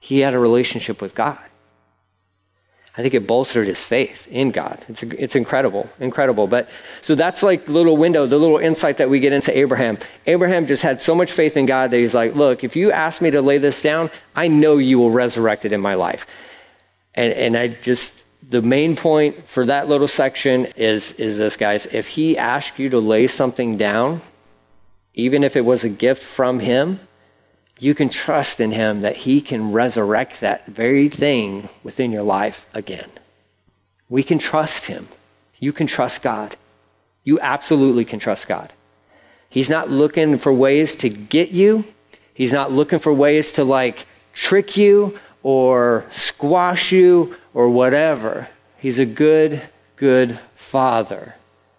He 0.00 0.20
had 0.20 0.34
a 0.34 0.38
relationship 0.38 1.00
with 1.00 1.14
God. 1.14 1.38
I 2.96 3.02
think 3.02 3.14
it 3.14 3.28
bolstered 3.28 3.68
his 3.68 3.82
faith 3.84 4.26
in 4.26 4.50
God. 4.50 4.84
It's, 4.88 5.04
it's 5.04 5.36
incredible, 5.36 5.88
incredible. 6.00 6.48
But 6.48 6.68
so 7.00 7.14
that's 7.14 7.44
like 7.44 7.66
the 7.66 7.72
little 7.72 7.96
window, 7.96 8.26
the 8.26 8.38
little 8.38 8.58
insight 8.58 8.98
that 8.98 9.08
we 9.08 9.20
get 9.20 9.32
into 9.32 9.56
Abraham. 9.56 9.98
Abraham 10.26 10.66
just 10.66 10.82
had 10.82 11.00
so 11.00 11.14
much 11.14 11.30
faith 11.30 11.56
in 11.56 11.64
God 11.64 11.92
that 11.92 11.98
he's 11.98 12.14
like, 12.14 12.34
look, 12.34 12.64
if 12.64 12.74
you 12.74 12.90
ask 12.90 13.22
me 13.22 13.30
to 13.30 13.40
lay 13.40 13.58
this 13.58 13.80
down, 13.80 14.10
I 14.34 14.48
know 14.48 14.78
you 14.78 14.98
will 14.98 15.12
resurrect 15.12 15.64
it 15.64 15.72
in 15.72 15.80
my 15.80 15.94
life. 15.94 16.26
And, 17.14 17.32
and 17.34 17.56
I 17.56 17.68
just, 17.68 18.14
the 18.48 18.62
main 18.62 18.96
point 18.96 19.46
for 19.46 19.66
that 19.66 19.88
little 19.88 20.08
section 20.08 20.66
is, 20.76 21.12
is 21.12 21.38
this, 21.38 21.56
guys. 21.56 21.86
If 21.86 22.08
he 22.08 22.38
asked 22.38 22.78
you 22.78 22.88
to 22.90 22.98
lay 22.98 23.26
something 23.26 23.76
down, 23.76 24.22
even 25.14 25.44
if 25.44 25.54
it 25.56 25.64
was 25.64 25.84
a 25.84 25.88
gift 25.88 26.22
from 26.22 26.60
him, 26.60 27.00
you 27.78 27.94
can 27.94 28.08
trust 28.08 28.60
in 28.60 28.72
Him 28.72 29.02
that 29.02 29.18
He 29.18 29.40
can 29.40 29.72
resurrect 29.72 30.40
that 30.40 30.66
very 30.66 31.08
thing 31.08 31.68
within 31.82 32.10
your 32.10 32.22
life 32.22 32.66
again. 32.74 33.10
We 34.08 34.22
can 34.22 34.38
trust 34.38 34.86
Him. 34.86 35.08
You 35.58 35.72
can 35.72 35.86
trust 35.86 36.22
God. 36.22 36.56
You 37.24 37.38
absolutely 37.40 38.04
can 38.04 38.18
trust 38.18 38.48
God. 38.48 38.72
He's 39.48 39.70
not 39.70 39.90
looking 39.90 40.38
for 40.38 40.52
ways 40.52 40.94
to 40.96 41.08
get 41.08 41.50
you, 41.50 41.84
He's 42.34 42.52
not 42.52 42.72
looking 42.72 42.98
for 42.98 43.12
ways 43.12 43.52
to 43.52 43.64
like 43.64 44.06
trick 44.32 44.76
you 44.76 45.18
or 45.42 46.04
squash 46.10 46.92
you 46.92 47.36
or 47.54 47.68
whatever. 47.68 48.48
He's 48.78 48.98
a 48.98 49.06
good, 49.06 49.62
good 49.96 50.38
Father 50.54 51.34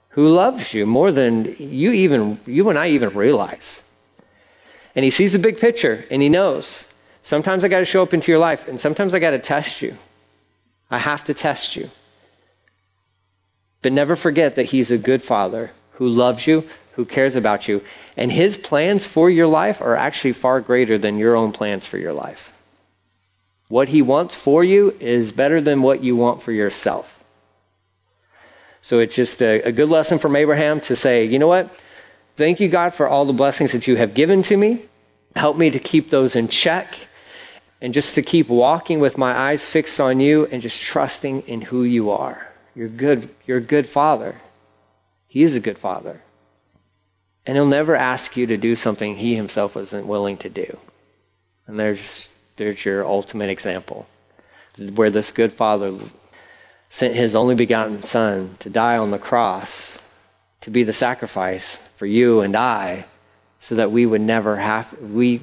who 0.09 0.27
loves 0.27 0.73
you 0.73 0.85
more 0.85 1.11
than 1.11 1.55
you 1.59 1.91
even 1.91 2.39
you 2.45 2.69
and 2.69 2.77
I 2.77 2.87
even 2.87 3.09
realize. 3.09 3.83
And 4.95 5.05
he 5.05 5.11
sees 5.11 5.33
the 5.33 5.39
big 5.39 5.59
picture 5.59 6.05
and 6.09 6.21
he 6.21 6.29
knows 6.29 6.87
sometimes 7.21 7.63
I 7.63 7.67
got 7.67 7.79
to 7.79 7.85
show 7.85 8.03
up 8.03 8.13
into 8.13 8.31
your 8.31 8.39
life 8.39 8.67
and 8.67 8.81
sometimes 8.81 9.13
I 9.13 9.19
got 9.19 9.31
to 9.31 9.39
test 9.39 9.81
you. 9.81 9.97
I 10.91 10.97
have 10.97 11.23
to 11.25 11.33
test 11.33 11.75
you. 11.75 11.91
But 13.81 13.93
never 13.93 14.15
forget 14.15 14.55
that 14.55 14.65
he's 14.65 14.91
a 14.91 14.97
good 14.97 15.23
father 15.23 15.71
who 15.91 16.09
loves 16.09 16.47
you, 16.47 16.67
who 16.93 17.05
cares 17.05 17.35
about 17.35 17.67
you, 17.67 17.81
and 18.17 18.31
his 18.31 18.57
plans 18.57 19.05
for 19.05 19.29
your 19.29 19.47
life 19.47 19.81
are 19.81 19.95
actually 19.95 20.33
far 20.33 20.59
greater 20.59 20.97
than 20.97 21.17
your 21.17 21.35
own 21.35 21.51
plans 21.51 21.87
for 21.87 21.97
your 21.97 22.13
life. 22.13 22.51
What 23.69 23.87
he 23.87 24.01
wants 24.01 24.35
for 24.35 24.63
you 24.63 24.95
is 24.99 25.31
better 25.31 25.61
than 25.61 25.81
what 25.81 26.03
you 26.03 26.15
want 26.15 26.41
for 26.41 26.51
yourself. 26.51 27.23
So 28.81 28.99
it's 28.99 29.15
just 29.15 29.41
a, 29.41 29.61
a 29.61 29.71
good 29.71 29.89
lesson 29.89 30.19
from 30.19 30.35
Abraham 30.35 30.81
to 30.81 30.95
say, 30.95 31.25
you 31.25 31.39
know 31.39 31.47
what? 31.47 31.73
Thank 32.35 32.59
you, 32.59 32.67
God, 32.67 32.93
for 32.93 33.07
all 33.07 33.25
the 33.25 33.33
blessings 33.33 33.71
that 33.71 33.87
you 33.87 33.95
have 33.95 34.13
given 34.13 34.41
to 34.43 34.57
me. 34.57 34.85
Help 35.35 35.55
me 35.57 35.69
to 35.69 35.79
keep 35.79 36.09
those 36.09 36.35
in 36.35 36.47
check 36.47 36.95
and 37.81 37.93
just 37.93 38.15
to 38.15 38.21
keep 38.21 38.49
walking 38.49 38.99
with 38.99 39.17
my 39.17 39.37
eyes 39.37 39.69
fixed 39.69 40.01
on 40.01 40.19
you 40.19 40.47
and 40.47 40.61
just 40.61 40.81
trusting 40.81 41.41
in 41.41 41.61
who 41.61 41.83
you 41.83 42.09
are. 42.09 42.47
You're 42.75 42.89
good. 42.89 43.29
You're 43.45 43.57
a 43.57 43.61
good 43.61 43.87
father. 43.87 44.41
He 45.27 45.43
is 45.43 45.55
a 45.55 45.59
good 45.59 45.77
father. 45.77 46.21
And 47.45 47.55
he'll 47.55 47.67
never 47.67 47.95
ask 47.95 48.35
you 48.35 48.47
to 48.47 48.57
do 48.57 48.75
something 48.75 49.15
he 49.15 49.35
himself 49.35 49.75
wasn't 49.75 50.07
willing 50.07 50.37
to 50.37 50.49
do. 50.49 50.77
And 51.67 51.79
there's, 51.79 52.29
there's 52.59 52.85
your 52.85 53.05
ultimate 53.05 53.49
example 53.49 54.05
where 54.93 55.09
this 55.09 55.31
good 55.31 55.51
father 55.51 55.97
sent 56.89 57.15
his 57.15 57.35
only 57.35 57.55
begotten 57.55 58.01
son 58.01 58.55
to 58.59 58.69
die 58.69 58.97
on 58.97 59.11
the 59.11 59.17
cross 59.17 59.97
to 60.61 60.69
be 60.69 60.83
the 60.83 60.93
sacrifice 60.93 61.81
for 61.95 62.05
you 62.05 62.41
and 62.41 62.55
I 62.55 63.05
so 63.59 63.75
that 63.75 63.91
we 63.91 64.05
would 64.05 64.21
never 64.21 64.57
have 64.57 64.93
we 65.01 65.41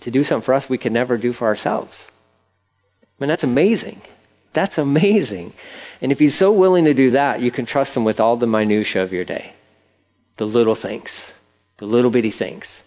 to 0.00 0.10
do 0.10 0.24
something 0.24 0.44
for 0.44 0.54
us 0.54 0.68
we 0.68 0.78
could 0.78 0.92
never 0.92 1.16
do 1.18 1.32
for 1.32 1.46
ourselves. 1.46 2.10
I 3.02 3.06
mean 3.18 3.28
that's 3.28 3.44
amazing. 3.44 4.00
That's 4.52 4.78
amazing. 4.78 5.52
And 6.00 6.12
if 6.12 6.18
he's 6.18 6.34
so 6.34 6.52
willing 6.52 6.84
to 6.84 6.94
do 6.94 7.10
that, 7.10 7.40
you 7.40 7.50
can 7.50 7.66
trust 7.66 7.96
him 7.96 8.04
with 8.04 8.20
all 8.20 8.36
the 8.36 8.46
minutia 8.46 9.02
of 9.02 9.12
your 9.12 9.24
day. 9.24 9.54
The 10.36 10.46
little 10.46 10.74
things, 10.74 11.34
the 11.78 11.86
little 11.86 12.10
bitty 12.10 12.30
things 12.30 12.82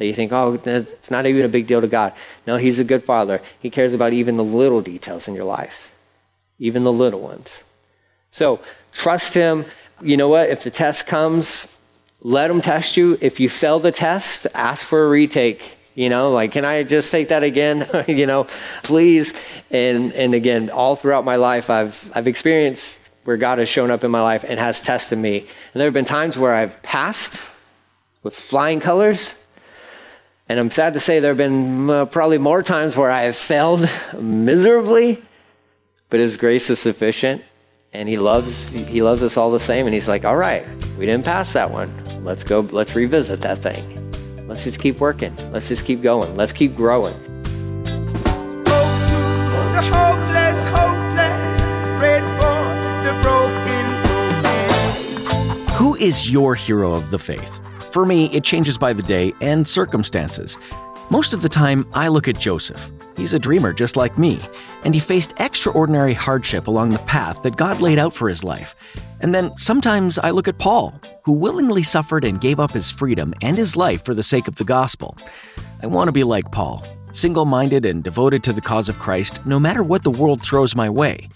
that 0.00 0.06
you 0.06 0.14
think, 0.14 0.32
oh, 0.32 0.58
it's 0.64 1.10
not 1.10 1.26
even 1.26 1.44
a 1.44 1.48
big 1.48 1.66
deal 1.66 1.82
to 1.82 1.86
God. 1.86 2.14
No, 2.46 2.56
he's 2.56 2.78
a 2.78 2.84
good 2.84 3.04
father. 3.04 3.42
He 3.60 3.68
cares 3.68 3.92
about 3.92 4.14
even 4.14 4.38
the 4.38 4.42
little 4.42 4.80
details 4.80 5.28
in 5.28 5.34
your 5.34 5.44
life, 5.44 5.90
even 6.58 6.84
the 6.84 6.92
little 6.92 7.20
ones. 7.20 7.64
So 8.30 8.60
trust 8.92 9.34
him. 9.34 9.66
You 10.00 10.16
know 10.16 10.28
what? 10.28 10.48
If 10.48 10.62
the 10.62 10.70
test 10.70 11.06
comes, 11.06 11.66
let 12.22 12.50
Him 12.50 12.62
test 12.62 12.96
you. 12.96 13.18
If 13.20 13.40
you 13.40 13.50
fail 13.50 13.78
the 13.78 13.92
test, 13.92 14.46
ask 14.54 14.86
for 14.86 15.04
a 15.04 15.08
retake. 15.08 15.76
You 15.94 16.08
know, 16.08 16.30
like, 16.30 16.52
can 16.52 16.64
I 16.64 16.82
just 16.82 17.10
take 17.10 17.28
that 17.28 17.42
again? 17.42 17.86
you 18.08 18.26
know, 18.26 18.46
please. 18.82 19.34
And 19.70 20.14
and 20.14 20.34
again, 20.34 20.70
all 20.70 20.96
throughout 20.96 21.24
my 21.26 21.36
life, 21.36 21.68
I've 21.68 22.10
I've 22.14 22.26
experienced 22.26 23.00
where 23.24 23.36
God 23.36 23.58
has 23.58 23.68
shown 23.68 23.90
up 23.90 24.02
in 24.02 24.10
my 24.10 24.22
life 24.22 24.44
and 24.48 24.58
has 24.58 24.80
tested 24.80 25.18
me. 25.18 25.40
And 25.40 25.80
there 25.80 25.86
have 25.86 25.94
been 25.94 26.06
times 26.06 26.38
where 26.38 26.54
I've 26.54 26.82
passed 26.82 27.38
with 28.22 28.34
flying 28.34 28.80
colors. 28.80 29.34
And 30.50 30.58
I'm 30.58 30.72
sad 30.72 30.94
to 30.94 31.00
say 31.00 31.20
there 31.20 31.30
have 31.30 31.38
been 31.38 31.88
uh, 31.88 32.06
probably 32.06 32.38
more 32.38 32.60
times 32.64 32.96
where 32.96 33.08
I 33.08 33.22
have 33.22 33.36
failed 33.36 33.88
miserably, 34.18 35.22
but 36.08 36.18
His 36.18 36.36
grace 36.36 36.68
is 36.70 36.80
sufficient 36.80 37.44
and 37.92 38.08
he 38.08 38.18
loves 38.18 38.70
he 38.70 39.00
loves 39.00 39.22
us 39.22 39.36
all 39.36 39.52
the 39.52 39.60
same 39.60 39.86
and 39.86 39.94
he's 39.94 40.08
like 40.08 40.24
all 40.24 40.36
right 40.36 40.66
we 40.98 41.06
didn't 41.06 41.24
pass 41.24 41.52
that 41.52 41.70
one. 41.70 41.94
Let's 42.24 42.42
go 42.42 42.66
let's 42.72 42.96
revisit 42.96 43.42
that 43.42 43.58
thing. 43.58 44.12
Let's 44.48 44.64
just 44.64 44.80
keep 44.80 44.98
working. 44.98 45.36
Let's 45.52 45.68
just 45.68 45.84
keep 45.84 46.02
going. 46.02 46.34
Let's 46.34 46.52
keep 46.52 46.74
growing. 46.74 47.14
Who 55.74 55.94
is 55.94 56.28
your 56.32 56.56
hero 56.56 56.94
of 56.94 57.12
the 57.12 57.20
faith 57.20 57.60
for 57.92 58.06
me 58.06 58.26
it 58.26 58.44
changes 58.44 58.78
by 58.78 58.92
the 58.92 59.02
day 59.02 59.32
and 59.40 59.66
circumstances 59.66 60.56
most 61.10 61.32
of 61.32 61.42
the 61.42 61.48
time, 61.48 61.88
I 61.92 62.06
look 62.06 62.28
at 62.28 62.38
Joseph. 62.38 62.92
He's 63.16 63.34
a 63.34 63.38
dreamer 63.40 63.72
just 63.72 63.96
like 63.96 64.16
me, 64.16 64.40
and 64.84 64.94
he 64.94 65.00
faced 65.00 65.34
extraordinary 65.38 66.14
hardship 66.14 66.68
along 66.68 66.90
the 66.90 67.00
path 67.00 67.42
that 67.42 67.56
God 67.56 67.80
laid 67.80 67.98
out 67.98 68.14
for 68.14 68.28
his 68.28 68.44
life. 68.44 68.76
And 69.20 69.34
then 69.34 69.50
sometimes 69.58 70.20
I 70.20 70.30
look 70.30 70.46
at 70.46 70.58
Paul, 70.58 70.94
who 71.24 71.32
willingly 71.32 71.82
suffered 71.82 72.24
and 72.24 72.40
gave 72.40 72.60
up 72.60 72.70
his 72.70 72.92
freedom 72.92 73.34
and 73.42 73.58
his 73.58 73.74
life 73.74 74.04
for 74.04 74.14
the 74.14 74.22
sake 74.22 74.46
of 74.46 74.54
the 74.54 74.64
gospel. 74.64 75.18
I 75.82 75.88
want 75.88 76.06
to 76.06 76.12
be 76.12 76.22
like 76.22 76.52
Paul, 76.52 76.86
single 77.10 77.44
minded 77.44 77.84
and 77.84 78.04
devoted 78.04 78.44
to 78.44 78.52
the 78.52 78.60
cause 78.60 78.88
of 78.88 79.00
Christ 79.00 79.44
no 79.44 79.58
matter 79.58 79.82
what 79.82 80.04
the 80.04 80.12
world 80.12 80.40
throws 80.40 80.76
my 80.76 80.88
way. 80.88 81.28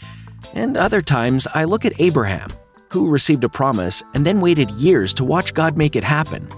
And 0.53 0.77
other 0.77 1.03
times 1.03 1.49
I 1.53 1.65
look 1.65 1.85
at 1.85 2.01
Abraham, 2.01 2.53
who 2.95 3.11
received 3.11 3.43
a 3.43 3.49
promise 3.49 4.05
and 4.15 4.25
then 4.25 4.41
waited 4.41 4.71
years 4.71 5.13
to 5.13 5.25
watch 5.25 5.53
God 5.53 5.77
make 5.77 5.97
it 5.97 6.05
happen. 6.05 6.49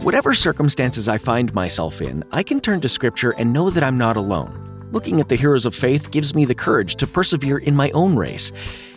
Whatever 0.00 0.34
circumstances 0.34 1.06
I 1.06 1.16
find 1.16 1.54
myself 1.54 2.02
in, 2.02 2.24
I 2.32 2.42
can 2.42 2.60
turn 2.60 2.80
to 2.80 2.88
Scripture 2.88 3.30
and 3.38 3.52
know 3.52 3.70
that 3.70 3.84
I'm 3.84 3.96
not 3.96 4.16
alone. 4.16 4.88
Looking 4.90 5.20
at 5.20 5.28
the 5.28 5.36
heroes 5.36 5.64
of 5.64 5.76
faith 5.76 6.10
gives 6.10 6.34
me 6.34 6.44
the 6.44 6.56
courage 6.56 6.96
to 6.96 7.06
persevere 7.06 7.58
in 7.58 7.76
my 7.76 7.92
own 7.92 8.16
race. 8.16 8.50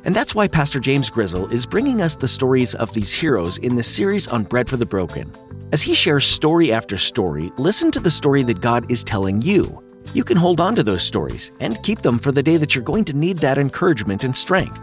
And 0.04 0.15
that's 0.15 0.34
why 0.34 0.47
Pastor 0.47 0.80
James 0.80 1.12
Grizzle 1.12 1.47
is 1.54 1.67
bringing 1.67 2.02
us 2.02 2.15
the 2.15 2.28
stories 2.28 2.73
of 2.73 2.91
these 2.95 3.13
heroes 3.13 3.60
in 3.60 3.75
this 3.75 3.88
series 3.88 4.28
on 4.28 4.43
Bread 4.43 4.67
for 4.67 4.78
the 4.78 4.86
Broken. 4.88 5.32
As 5.71 5.84
he 5.84 5.93
shares 5.93 6.25
story 6.25 6.73
after 6.73 6.97
story, 6.97 7.52
listen 7.58 7.91
to 7.91 7.99
the 7.99 8.10
story 8.10 8.41
that 8.43 8.62
God 8.62 8.91
is 8.91 9.04
telling 9.04 9.43
you. 9.43 9.80
You 10.15 10.23
can 10.23 10.38
hold 10.38 10.60
on 10.60 10.73
to 10.73 10.82
those 10.82 11.04
stories 11.04 11.52
and 11.60 11.84
keep 11.84 11.99
them 11.99 12.17
for 12.17 12.32
the 12.32 12.41
day 12.41 12.58
that 12.58 12.73
you're 12.73 12.84
going 12.84 13.06
to 13.06 13.13
need 13.13 13.38
that 13.38 13.60
encouragement 13.60 14.23
and 14.23 14.36
strength. 14.36 14.82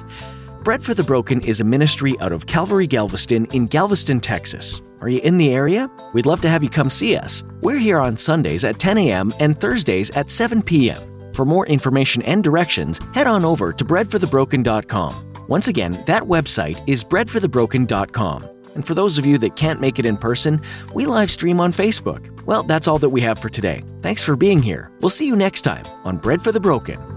Bread 0.66 0.82
for 0.82 0.94
the 0.94 1.04
Broken 1.04 1.40
is 1.42 1.60
a 1.60 1.64
ministry 1.64 2.16
out 2.18 2.32
of 2.32 2.46
Calvary 2.46 2.88
Galveston 2.88 3.46
in 3.52 3.68
Galveston, 3.68 4.18
Texas. 4.18 4.82
Are 5.00 5.08
you 5.08 5.20
in 5.20 5.38
the 5.38 5.54
area? 5.54 5.88
We'd 6.12 6.26
love 6.26 6.40
to 6.40 6.48
have 6.48 6.64
you 6.64 6.68
come 6.68 6.90
see 6.90 7.16
us. 7.16 7.44
We're 7.60 7.78
here 7.78 8.00
on 8.00 8.16
Sundays 8.16 8.64
at 8.64 8.80
10 8.80 8.98
a.m. 8.98 9.32
and 9.38 9.56
Thursdays 9.60 10.10
at 10.10 10.28
7 10.28 10.60
p.m. 10.60 11.32
For 11.34 11.44
more 11.44 11.68
information 11.68 12.20
and 12.22 12.42
directions, 12.42 12.98
head 13.14 13.28
on 13.28 13.44
over 13.44 13.72
to 13.74 13.84
breadforthebroken.com. 13.84 15.34
Once 15.46 15.68
again, 15.68 16.02
that 16.06 16.24
website 16.24 16.82
is 16.88 17.04
breadforthebroken.com. 17.04 18.42
And 18.74 18.84
for 18.84 18.94
those 18.94 19.18
of 19.18 19.24
you 19.24 19.38
that 19.38 19.54
can't 19.54 19.80
make 19.80 20.00
it 20.00 20.04
in 20.04 20.16
person, 20.16 20.60
we 20.92 21.06
live 21.06 21.30
stream 21.30 21.60
on 21.60 21.72
Facebook. 21.72 22.44
Well, 22.44 22.64
that's 22.64 22.88
all 22.88 22.98
that 22.98 23.10
we 23.10 23.20
have 23.20 23.38
for 23.38 23.48
today. 23.48 23.84
Thanks 24.02 24.24
for 24.24 24.34
being 24.34 24.60
here. 24.60 24.90
We'll 25.00 25.10
see 25.10 25.28
you 25.28 25.36
next 25.36 25.62
time 25.62 25.86
on 26.04 26.16
Bread 26.16 26.42
for 26.42 26.50
the 26.50 26.58
Broken 26.58 27.15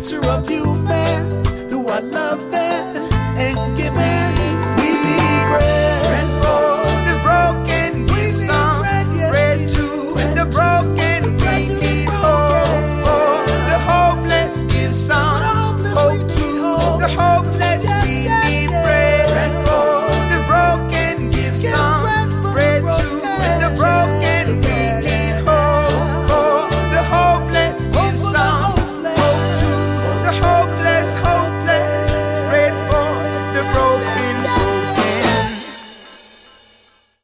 picture 0.00 0.24
of 0.24 0.50
you, 0.50 0.76
man. 0.76 1.39